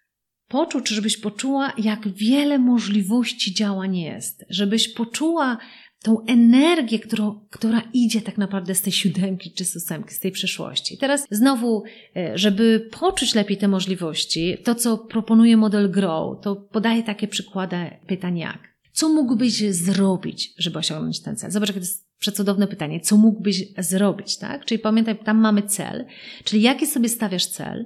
poczuł, 0.47 0.81
czy 0.81 0.95
żebyś 0.95 1.17
poczuła, 1.17 1.73
jak 1.77 2.07
wiele 2.07 2.59
możliwości 2.59 3.53
działań 3.53 3.97
jest, 3.97 4.45
żebyś 4.49 4.93
poczuła 4.93 5.57
tą 6.03 6.25
energię, 6.25 6.99
którą, 6.99 7.39
która 7.49 7.81
idzie 7.93 8.21
tak 8.21 8.37
naprawdę 8.37 8.75
z 8.75 8.81
tej 8.81 8.93
siódemki 8.93 9.51
czy 9.51 9.65
z 9.65 9.75
ósemki, 9.75 10.13
z 10.13 10.19
tej 10.19 10.31
przeszłości. 10.31 10.97
Teraz 10.97 11.27
znowu, 11.31 11.83
e, 12.15 12.37
żeby 12.37 12.89
poczuć 12.99 13.35
lepiej 13.35 13.57
te 13.57 13.67
możliwości, 13.67 14.57
to 14.63 14.75
co 14.75 14.97
proponuje 14.97 15.57
model 15.57 15.91
Grow, 15.91 16.41
to 16.41 16.55
podaje 16.55 17.03
takie 17.03 17.27
przykłady 17.27 17.77
pytań 18.07 18.37
jak. 18.37 18.77
Co 18.91 19.09
mógłbyś 19.09 19.73
zrobić, 19.73 20.53
żeby 20.57 20.79
osiągnąć 20.79 21.21
ten 21.21 21.35
cel? 21.35 21.51
Zobacz, 21.51 21.69
jakie 21.69 21.79
to 21.79 21.85
jest 21.85 22.07
przecudowne 22.19 22.67
pytanie. 22.67 22.99
Co 22.99 23.17
mógłbyś 23.17 23.63
zrobić, 23.77 24.37
tak? 24.37 24.65
Czyli 24.65 24.79
pamiętaj, 24.79 25.17
tam 25.17 25.37
mamy 25.37 25.61
cel, 25.61 26.05
czyli 26.43 26.61
jaki 26.61 26.87
sobie 26.87 27.09
stawiasz 27.09 27.45
cel, 27.45 27.85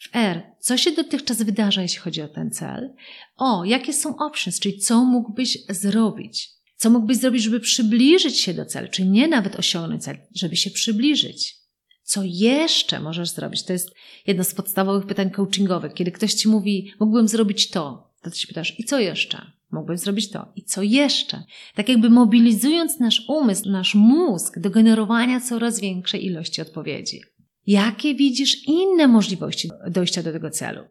w 0.00 0.16
R, 0.16 0.42
co 0.60 0.76
się 0.76 0.90
dotychczas 0.90 1.42
wydarza, 1.42 1.82
jeśli 1.82 1.98
chodzi 1.98 2.22
o 2.22 2.28
ten 2.28 2.50
cel? 2.50 2.94
O, 3.36 3.64
jakie 3.64 3.92
są 3.92 4.16
options, 4.16 4.60
czyli 4.60 4.78
co 4.78 5.04
mógłbyś 5.04 5.58
zrobić? 5.68 6.57
Co 6.78 6.90
mógłbyś 6.90 7.16
zrobić, 7.16 7.42
żeby 7.42 7.60
przybliżyć 7.60 8.40
się 8.40 8.54
do 8.54 8.66
celu, 8.66 8.88
czy 8.90 9.04
nie 9.06 9.28
nawet 9.28 9.56
osiągnąć 9.56 10.02
cel, 10.02 10.16
żeby 10.34 10.56
się 10.56 10.70
przybliżyć? 10.70 11.56
Co 12.02 12.22
jeszcze 12.24 13.00
możesz 13.00 13.30
zrobić? 13.30 13.64
To 13.64 13.72
jest 13.72 13.90
jedno 14.26 14.44
z 14.44 14.54
podstawowych 14.54 15.06
pytań 15.06 15.30
coachingowych. 15.30 15.94
Kiedy 15.94 16.12
ktoś 16.12 16.34
ci 16.34 16.48
mówi, 16.48 16.92
mógłbym 17.00 17.28
zrobić 17.28 17.70
to, 17.70 18.12
to 18.22 18.30
ty 18.30 18.38
się 18.38 18.46
pytasz, 18.46 18.80
i 18.80 18.84
co 18.84 18.98
jeszcze? 18.98 19.52
Mógłbym 19.70 19.98
zrobić 19.98 20.30
to. 20.30 20.52
I 20.56 20.64
co 20.64 20.82
jeszcze? 20.82 21.42
Tak 21.74 21.88
jakby 21.88 22.10
mobilizując 22.10 23.00
nasz 23.00 23.22
umysł, 23.28 23.70
nasz 23.70 23.94
mózg 23.94 24.58
do 24.58 24.70
generowania 24.70 25.40
coraz 25.40 25.80
większej 25.80 26.26
ilości 26.26 26.62
odpowiedzi. 26.62 27.20
Jakie 27.66 28.14
widzisz 28.14 28.68
inne 28.68 29.08
możliwości 29.08 29.70
dojścia 29.90 30.22
do 30.22 30.32
tego 30.32 30.50
celu? 30.50 30.82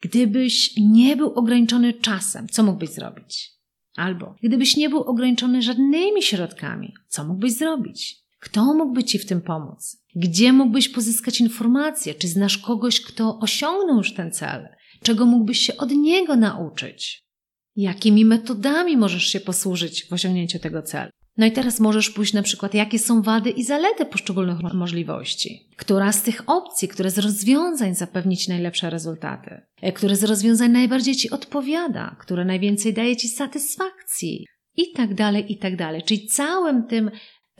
Gdybyś 0.00 0.74
nie 0.76 1.16
był 1.16 1.32
ograniczony 1.32 1.92
czasem, 1.92 2.48
co 2.48 2.62
mógłbyś 2.62 2.90
zrobić? 2.90 3.53
Albo 3.96 4.34
gdybyś 4.42 4.76
nie 4.76 4.88
był 4.88 5.02
ograniczony 5.02 5.62
żadnymi 5.62 6.22
środkami, 6.22 6.94
co 7.08 7.24
mógłbyś 7.24 7.52
zrobić? 7.52 8.24
Kto 8.38 8.74
mógłby 8.74 9.04
ci 9.04 9.18
w 9.18 9.26
tym 9.26 9.40
pomóc? 9.40 10.02
Gdzie 10.14 10.52
mógłbyś 10.52 10.88
pozyskać 10.88 11.40
informacje? 11.40 12.14
Czy 12.14 12.28
znasz 12.28 12.58
kogoś, 12.58 13.00
kto 13.00 13.38
osiągnął 13.38 13.96
już 13.96 14.14
ten 14.14 14.32
cel? 14.32 14.68
Czego 15.02 15.26
mógłbyś 15.26 15.58
się 15.58 15.76
od 15.76 15.90
niego 15.90 16.36
nauczyć? 16.36 17.24
Jakimi 17.76 18.24
metodami 18.24 18.96
możesz 18.96 19.26
się 19.26 19.40
posłużyć 19.40 20.04
w 20.04 20.12
osiągnięciu 20.12 20.58
tego 20.58 20.82
celu? 20.82 21.10
No 21.36 21.46
i 21.46 21.52
teraz 21.52 21.80
możesz 21.80 22.10
pójść 22.10 22.32
na 22.32 22.42
przykład, 22.42 22.74
jakie 22.74 22.98
są 22.98 23.22
wady 23.22 23.50
i 23.50 23.64
zalety 23.64 24.06
poszczególnych 24.06 24.62
możliwości. 24.74 25.68
Która 25.76 26.12
z 26.12 26.22
tych 26.22 26.42
opcji, 26.46 26.88
które 26.88 27.10
z 27.10 27.18
rozwiązań 27.18 27.94
zapewni 27.94 28.36
Ci 28.36 28.50
najlepsze 28.50 28.90
rezultaty? 28.90 29.60
E, 29.82 29.92
które 29.92 30.16
z 30.16 30.24
rozwiązań 30.24 30.70
najbardziej 30.70 31.16
Ci 31.16 31.30
odpowiada? 31.30 32.16
Które 32.20 32.44
najwięcej 32.44 32.94
daje 32.94 33.16
Ci 33.16 33.28
satysfakcji? 33.28 34.46
I 34.76 34.92
tak 34.92 35.14
dalej, 35.14 35.52
i 35.52 35.58
tak 35.58 35.76
dalej. 35.76 36.02
Czyli 36.02 36.26
całym 36.26 36.86
tym 36.86 37.10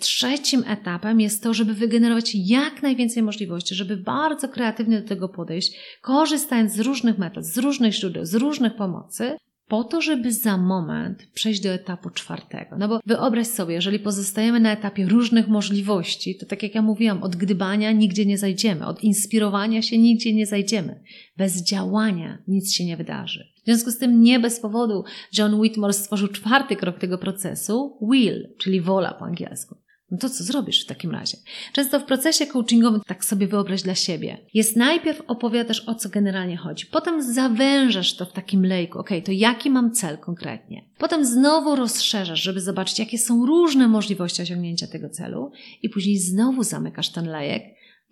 trzecim 0.01 0.65
etapem 0.67 1.21
jest 1.21 1.43
to, 1.43 1.55
żeby 1.55 1.75
wygenerować 1.75 2.31
jak 2.35 2.83
najwięcej 2.83 3.23
możliwości, 3.23 3.75
żeby 3.75 3.97
bardzo 3.97 4.49
kreatywnie 4.49 5.01
do 5.01 5.09
tego 5.09 5.29
podejść, 5.29 5.79
korzystając 6.03 6.73
z 6.73 6.81
różnych 6.81 7.19
metod, 7.19 7.45
z 7.45 7.59
różnych 7.59 7.93
źródeł, 7.93 8.25
z 8.25 8.35
różnych 8.35 8.77
pomocy, 8.77 9.37
po 9.69 9.85
to, 9.85 10.01
żeby 10.01 10.33
za 10.33 10.57
moment 10.57 11.27
przejść 11.35 11.61
do 11.61 11.69
etapu 11.69 12.11
czwartego. 12.11 12.77
No 12.79 12.89
bo 12.89 13.01
wyobraź 13.07 13.47
sobie, 13.47 13.75
jeżeli 13.75 13.99
pozostajemy 13.99 14.61
na 14.61 14.73
etapie 14.73 15.07
różnych 15.07 15.49
możliwości, 15.49 16.37
to 16.37 16.47
tak 16.47 16.63
jak 16.63 16.75
ja 16.75 16.83
mówiłam, 16.83 17.23
od 17.23 17.37
gdybania 17.37 17.93
nigdzie 17.93 18.27
nie 18.27 18.39
zajdziemy, 18.39 18.87
od 18.87 19.05
inspirowania 19.05 19.83
się 19.83 19.99
nigdzie 19.99 20.35
nie 20.35 20.47
zajdziemy. 20.47 21.01
Bez 21.37 21.63
działania 21.63 22.39
nic 22.49 22.73
się 22.73 22.85
nie 22.85 22.97
wydarzy. 22.97 23.49
W 23.63 23.65
związku 23.65 23.91
z 23.91 23.99
tym 23.99 24.23
nie 24.23 24.41
bez 24.41 24.61
powodu 24.61 25.05
John 25.39 25.55
Whitmore 25.55 25.93
stworzył 25.93 26.29
czwarty 26.29 26.77
krok 26.77 26.99
tego 26.99 27.19
procesu, 27.19 27.99
will, 28.11 28.55
czyli 28.59 28.81
wola 28.81 29.15
po 29.15 29.25
angielsku. 29.25 29.84
No 30.11 30.19
to 30.19 30.31
co 30.31 30.45
zrobisz 30.45 30.85
w 30.85 30.87
takim 30.87 31.11
razie? 31.11 31.39
Często 31.73 32.01
w 32.01 32.05
procesie 32.05 32.47
coachingowym, 32.47 33.01
tak 33.07 33.25
sobie 33.25 33.47
wyobraź 33.47 33.83
dla 33.83 33.95
siebie, 33.95 34.39
jest 34.55 34.77
najpierw 34.77 35.23
opowiadasz 35.27 35.89
o 35.89 35.95
co 35.95 36.09
generalnie 36.09 36.57
chodzi, 36.57 36.87
potem 36.87 37.35
zawężasz 37.35 38.17
to 38.17 38.27
w 38.27 38.33
takim 38.33 38.67
lejku, 38.67 38.99
ok, 38.99 39.11
to 39.25 39.33
jaki 39.33 39.71
mam 39.71 39.93
cel 39.93 40.19
konkretnie. 40.19 40.85
Potem 40.99 41.25
znowu 41.25 41.77
rozszerzasz, 41.77 42.43
żeby 42.43 42.61
zobaczyć, 42.61 42.99
jakie 42.99 43.19
są 43.19 43.47
różne 43.47 43.89
możliwości 43.89 44.43
osiągnięcia 44.43 44.87
tego 44.87 45.11
celu, 45.11 45.53
i 45.83 45.89
później 45.89 46.19
znowu 46.19 46.63
zamykasz 46.63 47.09
ten 47.09 47.27
lejek 47.27 47.65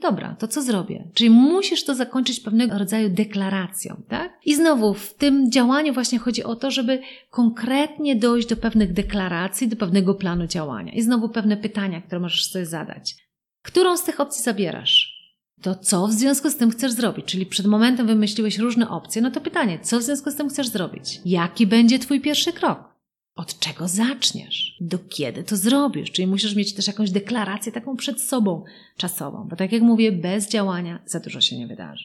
Dobra, 0.03 0.37
to 0.39 0.49
co 0.49 0.63
zrobię? 0.63 1.09
Czyli 1.15 1.31
musisz 1.31 1.85
to 1.85 1.95
zakończyć 1.95 2.41
pewnego 2.41 2.79
rodzaju 2.79 3.11
deklaracją, 3.11 4.03
tak? 4.09 4.39
I 4.45 4.55
znowu 4.55 4.95
w 4.95 5.15
tym 5.15 5.51
działaniu 5.51 5.95
właśnie 5.95 6.19
chodzi 6.19 6.45
o 6.45 6.57
to, 6.57 6.71
żeby 6.71 7.01
konkretnie 7.31 8.17
dojść 8.17 8.49
do 8.49 8.57
pewnych 8.57 8.93
deklaracji, 8.93 9.69
do 9.69 9.77
pewnego 9.77 10.15
planu 10.15 10.47
działania. 10.47 10.93
I 10.93 11.03
znowu 11.03 11.29
pewne 11.29 11.57
pytania, 11.57 12.01
które 12.01 12.21
możesz 12.21 12.51
sobie 12.51 12.67
zadać. 12.67 13.17
Którą 13.63 13.97
z 13.97 14.05
tych 14.05 14.21
opcji 14.21 14.43
zabierasz? 14.43 15.23
To 15.63 15.75
co 15.75 16.07
w 16.07 16.13
związku 16.13 16.51
z 16.51 16.57
tym 16.57 16.71
chcesz 16.71 16.93
zrobić? 16.93 17.27
Czyli 17.27 17.47
przed 17.47 17.67
momentem 17.67 18.07
wymyśliłeś 18.07 18.59
różne 18.59 18.91
opcje, 18.91 19.23
no 19.23 19.31
to 19.31 19.41
pytanie, 19.41 19.79
co 19.83 19.99
w 19.99 20.03
związku 20.03 20.31
z 20.31 20.37
tym 20.37 20.49
chcesz 20.49 20.69
zrobić? 20.69 21.21
Jaki 21.25 21.67
będzie 21.67 21.99
Twój 21.99 22.21
pierwszy 22.21 22.53
krok? 22.53 22.92
Od 23.35 23.59
czego 23.59 23.89
zaczniesz, 23.89 24.77
do 24.81 24.99
kiedy 24.99 25.45
to 25.45 25.57
zrobisz. 25.57 26.11
Czyli 26.11 26.29
musisz 26.29 26.55
mieć 26.55 26.75
też 26.75 26.87
jakąś 26.87 27.11
deklarację 27.11 27.73
taką 27.73 27.97
przed 27.97 28.21
sobą 28.21 28.65
czasową, 28.97 29.49
bo 29.51 29.57
tak 29.57 29.73
jak 29.73 29.83
mówię, 29.83 30.13
bez 30.13 30.49
działania 30.49 31.03
za 31.07 31.21
dużo 31.21 31.41
się 31.41 31.59
nie 31.59 31.67
wydarzy. 31.67 32.05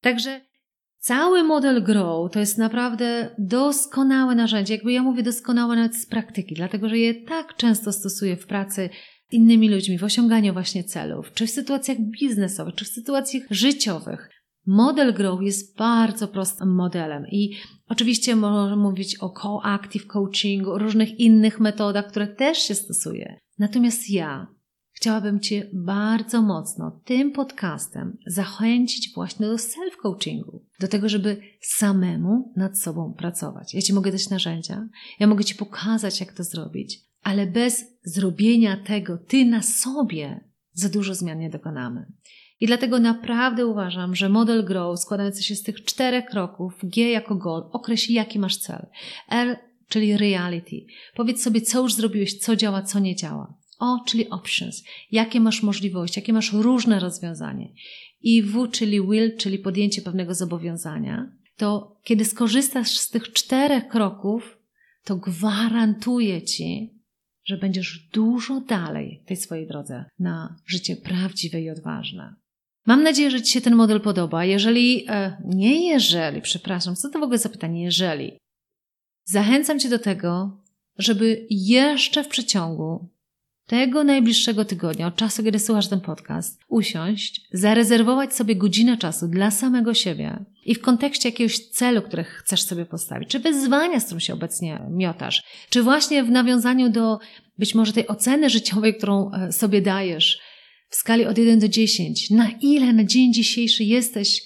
Także 0.00 0.40
cały 0.98 1.42
model 1.42 1.82
Grow 1.82 2.32
to 2.32 2.40
jest 2.40 2.58
naprawdę 2.58 3.34
doskonałe 3.38 4.34
narzędzie. 4.34 4.74
Jakby 4.74 4.92
ja 4.92 5.02
mówię 5.02 5.22
doskonałe 5.22 5.76
nawet 5.76 5.96
z 5.96 6.06
praktyki, 6.06 6.54
dlatego 6.54 6.88
że 6.88 6.98
je 6.98 7.14
tak 7.14 7.56
często 7.56 7.92
stosuję 7.92 8.36
w 8.36 8.46
pracy 8.46 8.90
z 9.30 9.32
innymi 9.32 9.68
ludźmi, 9.68 9.98
w 9.98 10.04
osiąganiu 10.04 10.52
właśnie 10.52 10.84
celów, 10.84 11.32
czy 11.34 11.46
w 11.46 11.50
sytuacjach 11.50 11.98
biznesowych, 12.00 12.74
czy 12.74 12.84
w 12.84 12.88
sytuacjach 12.88 13.42
życiowych. 13.50 14.35
Model 14.66 15.14
Grow 15.14 15.42
jest 15.42 15.76
bardzo 15.76 16.28
prostym 16.28 16.74
modelem 16.74 17.26
i 17.26 17.56
oczywiście 17.88 18.36
możemy 18.36 18.82
mówić 18.82 19.16
o 19.20 19.28
co-active 19.28 20.06
coachingu, 20.06 20.78
różnych 20.78 21.20
innych 21.20 21.60
metodach, 21.60 22.08
które 22.08 22.26
też 22.26 22.58
się 22.58 22.74
stosuje. 22.74 23.40
Natomiast 23.58 24.10
ja 24.10 24.46
chciałabym 24.92 25.40
Cię 25.40 25.70
bardzo 25.72 26.42
mocno 26.42 27.00
tym 27.04 27.32
podcastem 27.32 28.18
zachęcić 28.26 29.12
właśnie 29.14 29.46
do 29.46 29.54
self-coachingu, 29.54 30.58
do 30.80 30.88
tego, 30.88 31.08
żeby 31.08 31.40
samemu 31.60 32.52
nad 32.56 32.78
sobą 32.78 33.14
pracować. 33.18 33.74
Ja 33.74 33.82
Ci 33.82 33.92
mogę 33.92 34.12
dać 34.12 34.30
narzędzia, 34.30 34.88
ja 35.20 35.26
mogę 35.26 35.44
Ci 35.44 35.54
pokazać, 35.54 36.20
jak 36.20 36.32
to 36.32 36.44
zrobić, 36.44 37.00
ale 37.22 37.46
bez 37.46 37.84
zrobienia 38.04 38.76
tego 38.76 39.18
Ty 39.18 39.44
na 39.44 39.62
sobie 39.62 40.50
za 40.72 40.88
dużo 40.88 41.14
zmian 41.14 41.38
nie 41.38 41.50
dokonamy. 41.50 42.06
I 42.60 42.66
dlatego 42.66 42.98
naprawdę 42.98 43.66
uważam, 43.66 44.14
że 44.14 44.28
model 44.28 44.64
Grow 44.64 45.00
składający 45.00 45.42
się 45.42 45.54
z 45.56 45.62
tych 45.62 45.84
czterech 45.84 46.24
kroków, 46.24 46.74
G 46.82 47.10
jako 47.10 47.34
goal, 47.34 47.68
określi 47.72 48.14
jaki 48.14 48.38
masz 48.38 48.56
cel. 48.56 48.86
R, 49.30 49.58
czyli 49.88 50.16
reality. 50.16 50.76
Powiedz 51.14 51.42
sobie, 51.42 51.60
co 51.60 51.82
już 51.82 51.94
zrobiłeś, 51.94 52.38
co 52.38 52.56
działa, 52.56 52.82
co 52.82 52.98
nie 52.98 53.16
działa. 53.16 53.54
O, 53.78 54.00
czyli 54.06 54.30
options. 54.30 54.84
Jakie 55.10 55.40
masz 55.40 55.62
możliwości, 55.62 56.20
jakie 56.20 56.32
masz 56.32 56.52
różne 56.52 57.00
rozwiązanie. 57.00 57.72
I 58.20 58.42
W, 58.42 58.68
czyli 58.68 59.00
will, 59.02 59.36
czyli 59.36 59.58
podjęcie 59.58 60.02
pewnego 60.02 60.34
zobowiązania. 60.34 61.32
To 61.56 61.96
kiedy 62.04 62.24
skorzystasz 62.24 62.98
z 62.98 63.10
tych 63.10 63.32
czterech 63.32 63.88
kroków, 63.88 64.58
to 65.04 65.16
gwarantuję 65.16 66.42
Ci, 66.42 66.96
że 67.44 67.56
będziesz 67.56 68.08
dużo 68.12 68.60
dalej 68.60 69.20
w 69.24 69.28
tej 69.28 69.36
swojej 69.36 69.66
drodze 69.66 70.04
na 70.18 70.56
życie 70.66 70.96
prawdziwe 70.96 71.60
i 71.60 71.70
odważne. 71.70 72.34
Mam 72.86 73.02
nadzieję, 73.02 73.30
że 73.30 73.42
Ci 73.42 73.52
się 73.52 73.60
ten 73.60 73.74
model 73.74 74.00
podoba. 74.00 74.44
Jeżeli, 74.44 75.04
e, 75.08 75.36
nie 75.44 75.88
jeżeli, 75.88 76.42
przepraszam, 76.42 76.96
co 76.96 77.10
to 77.10 77.18
w 77.18 77.22
ogóle 77.22 77.38
za 77.38 77.48
pytanie, 77.48 77.84
jeżeli. 77.84 78.38
Zachęcam 79.24 79.78
Cię 79.78 79.88
do 79.88 79.98
tego, 79.98 80.62
żeby 80.98 81.46
jeszcze 81.50 82.24
w 82.24 82.28
przeciągu 82.28 83.08
tego 83.66 84.04
najbliższego 84.04 84.64
tygodnia, 84.64 85.06
od 85.06 85.16
czasu, 85.16 85.42
kiedy 85.42 85.58
słuchasz 85.58 85.88
ten 85.88 86.00
podcast, 86.00 86.60
usiąść, 86.68 87.48
zarezerwować 87.52 88.34
sobie 88.34 88.56
godzinę 88.56 88.96
czasu 88.96 89.28
dla 89.28 89.50
samego 89.50 89.94
siebie 89.94 90.44
i 90.64 90.74
w 90.74 90.80
kontekście 90.80 91.28
jakiegoś 91.28 91.58
celu, 91.68 92.02
który 92.02 92.24
chcesz 92.24 92.62
sobie 92.62 92.86
postawić, 92.86 93.28
czy 93.28 93.38
wyzwania, 93.38 94.00
z 94.00 94.04
którym 94.04 94.20
się 94.20 94.34
obecnie 94.34 94.86
miotasz, 94.90 95.42
czy 95.70 95.82
właśnie 95.82 96.24
w 96.24 96.30
nawiązaniu 96.30 96.88
do 96.88 97.18
być 97.58 97.74
może 97.74 97.92
tej 97.92 98.06
oceny 98.08 98.50
życiowej, 98.50 98.96
którą 98.96 99.30
e, 99.30 99.52
sobie 99.52 99.82
dajesz 99.82 100.38
w 100.88 100.96
skali 100.96 101.26
od 101.26 101.38
1 101.38 101.58
do 101.58 101.68
10, 101.68 102.30
na 102.30 102.50
ile 102.60 102.92
na 102.92 103.04
dzień 103.04 103.32
dzisiejszy 103.32 103.84
jesteś 103.84 104.42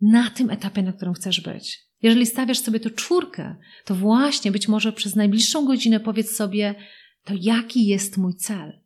na 0.00 0.30
tym 0.30 0.50
etapie, 0.50 0.82
na 0.82 0.92
którym 0.92 1.14
chcesz 1.14 1.40
być. 1.40 1.88
Jeżeli 2.02 2.26
stawiasz 2.26 2.58
sobie 2.58 2.80
to 2.80 2.90
czwórkę, 2.90 3.56
to 3.84 3.94
właśnie 3.94 4.52
być 4.52 4.68
może 4.68 4.92
przez 4.92 5.16
najbliższą 5.16 5.66
godzinę 5.66 6.00
powiedz 6.00 6.36
sobie, 6.36 6.74
to 7.24 7.34
jaki 7.36 7.86
jest 7.86 8.16
mój 8.16 8.34
cel 8.34 8.80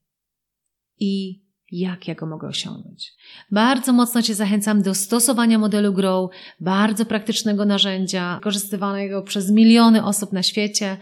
i 0.99 1.43
jak 1.72 2.09
ja 2.09 2.14
go 2.14 2.26
mogę 2.26 2.49
osiągnąć. 2.49 3.12
Bardzo 3.51 3.93
mocno 3.93 4.22
Cię 4.22 4.35
zachęcam 4.35 4.83
do 4.83 4.95
stosowania 4.95 5.59
modelu 5.59 5.93
Grow, 5.93 6.30
bardzo 6.61 7.05
praktycznego 7.05 7.64
narzędzia, 7.64 8.41
korzystywanego 8.43 9.22
przez 9.22 9.51
miliony 9.51 10.05
osób 10.05 10.33
na 10.33 10.43
świecie. 10.43 10.97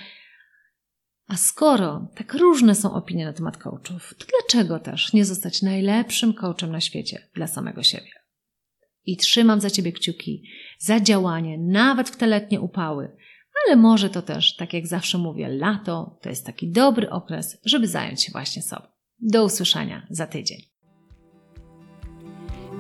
A 1.31 1.37
skoro 1.37 2.09
tak 2.15 2.35
różne 2.35 2.75
są 2.75 2.93
opinie 2.93 3.25
na 3.25 3.33
temat 3.33 3.57
coachów, 3.57 4.15
to 4.19 4.27
dlaczego 4.27 4.79
też 4.79 5.13
nie 5.13 5.25
zostać 5.25 5.63
najlepszym 5.63 6.35
coachem 6.35 6.73
na 6.73 6.81
świecie 6.81 7.29
dla 7.35 7.47
samego 7.47 7.83
siebie? 7.83 8.11
I 9.05 9.17
trzymam 9.17 9.61
za 9.61 9.71
Ciebie 9.71 9.93
kciuki 9.93 10.43
za 10.79 11.01
działanie, 11.01 11.59
nawet 11.59 12.09
w 12.11 12.17
te 12.17 12.27
letnie 12.27 12.61
upały, 12.61 13.17
ale 13.67 13.77
może 13.77 14.11
to 14.11 14.23
też, 14.23 14.57
tak 14.57 14.73
jak 14.73 14.87
zawsze 14.87 15.19
mówię, 15.19 15.49
lato 15.49 16.19
to 16.23 16.29
jest 16.29 16.47
taki 16.47 16.71
dobry 16.71 17.11
okres, 17.11 17.59
żeby 17.65 17.89
zająć 17.89 18.23
się 18.23 18.33
właśnie 18.33 18.63
sobą. 18.63 18.87
Do 19.21 19.45
usłyszenia 19.45 20.07
za 20.11 20.27
tydzień. 20.27 20.59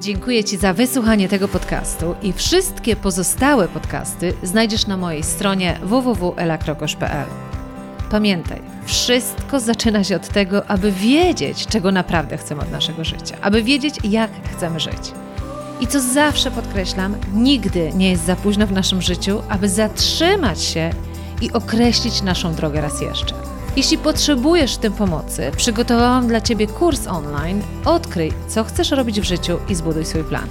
Dziękuję 0.00 0.44
Ci 0.44 0.56
za 0.56 0.74
wysłuchanie 0.74 1.28
tego 1.28 1.48
podcastu 1.48 2.14
i 2.22 2.32
wszystkie 2.32 2.96
pozostałe 2.96 3.68
podcasty 3.68 4.32
znajdziesz 4.42 4.86
na 4.86 4.96
mojej 4.96 5.22
stronie 5.22 5.78
www.elakrokosz.pl. 5.82 7.49
Pamiętaj, 8.10 8.62
wszystko 8.84 9.60
zaczyna 9.60 10.04
się 10.04 10.16
od 10.16 10.28
tego, 10.28 10.66
aby 10.66 10.92
wiedzieć, 10.92 11.66
czego 11.66 11.92
naprawdę 11.92 12.36
chcemy 12.36 12.62
od 12.62 12.72
naszego 12.72 13.04
życia, 13.04 13.36
aby 13.40 13.62
wiedzieć, 13.62 13.94
jak 14.04 14.30
chcemy 14.56 14.80
żyć. 14.80 15.12
I 15.80 15.86
co 15.86 16.00
zawsze 16.00 16.50
podkreślam, 16.50 17.16
nigdy 17.32 17.92
nie 17.94 18.10
jest 18.10 18.24
za 18.24 18.36
późno 18.36 18.66
w 18.66 18.72
naszym 18.72 19.02
życiu, 19.02 19.42
aby 19.48 19.68
zatrzymać 19.68 20.62
się 20.62 20.90
i 21.42 21.52
określić 21.52 22.22
naszą 22.22 22.54
drogę 22.54 22.80
raz 22.80 23.00
jeszcze. 23.00 23.34
Jeśli 23.76 23.98
potrzebujesz 23.98 24.74
w 24.74 24.78
tym 24.78 24.92
pomocy, 24.92 25.50
przygotowałam 25.56 26.28
dla 26.28 26.40
Ciebie 26.40 26.66
kurs 26.66 27.06
online 27.06 27.62
Odkryj, 27.84 28.32
co 28.48 28.64
chcesz 28.64 28.90
robić 28.90 29.20
w 29.20 29.24
życiu 29.24 29.58
i 29.68 29.74
zbuduj 29.74 30.04
swój 30.04 30.24
plan. 30.24 30.46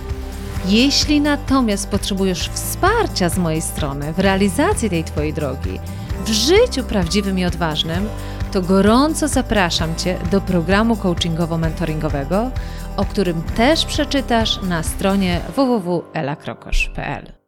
Jeśli 0.66 1.22
natomiast 1.22 1.90
potrzebujesz 1.90 2.50
wsparcia 2.50 3.30
z 3.30 3.38
mojej 3.38 3.62
strony 3.62 4.14
w 4.14 4.20
realizacji 4.20 4.90
tej 4.90 5.04
Twojej 5.04 5.34
drogi, 5.34 5.80
w 6.26 6.30
życiu 6.30 6.84
prawdziwym 6.84 7.40
i 7.40 7.46
odważnym, 7.46 8.10
to 8.52 8.62
gorąco 8.62 9.28
zapraszam 9.28 9.96
Cię 9.96 10.18
do 10.32 10.42
programu 10.42 10.96
coachingowo-mentoringowego, 10.96 12.50
o 12.98 13.06
którym 13.06 13.42
też 13.44 13.86
przeczytasz 13.86 14.62
na 14.62 14.84
stronie 14.84 15.42
www.elakrokosz.pl. 15.56 17.39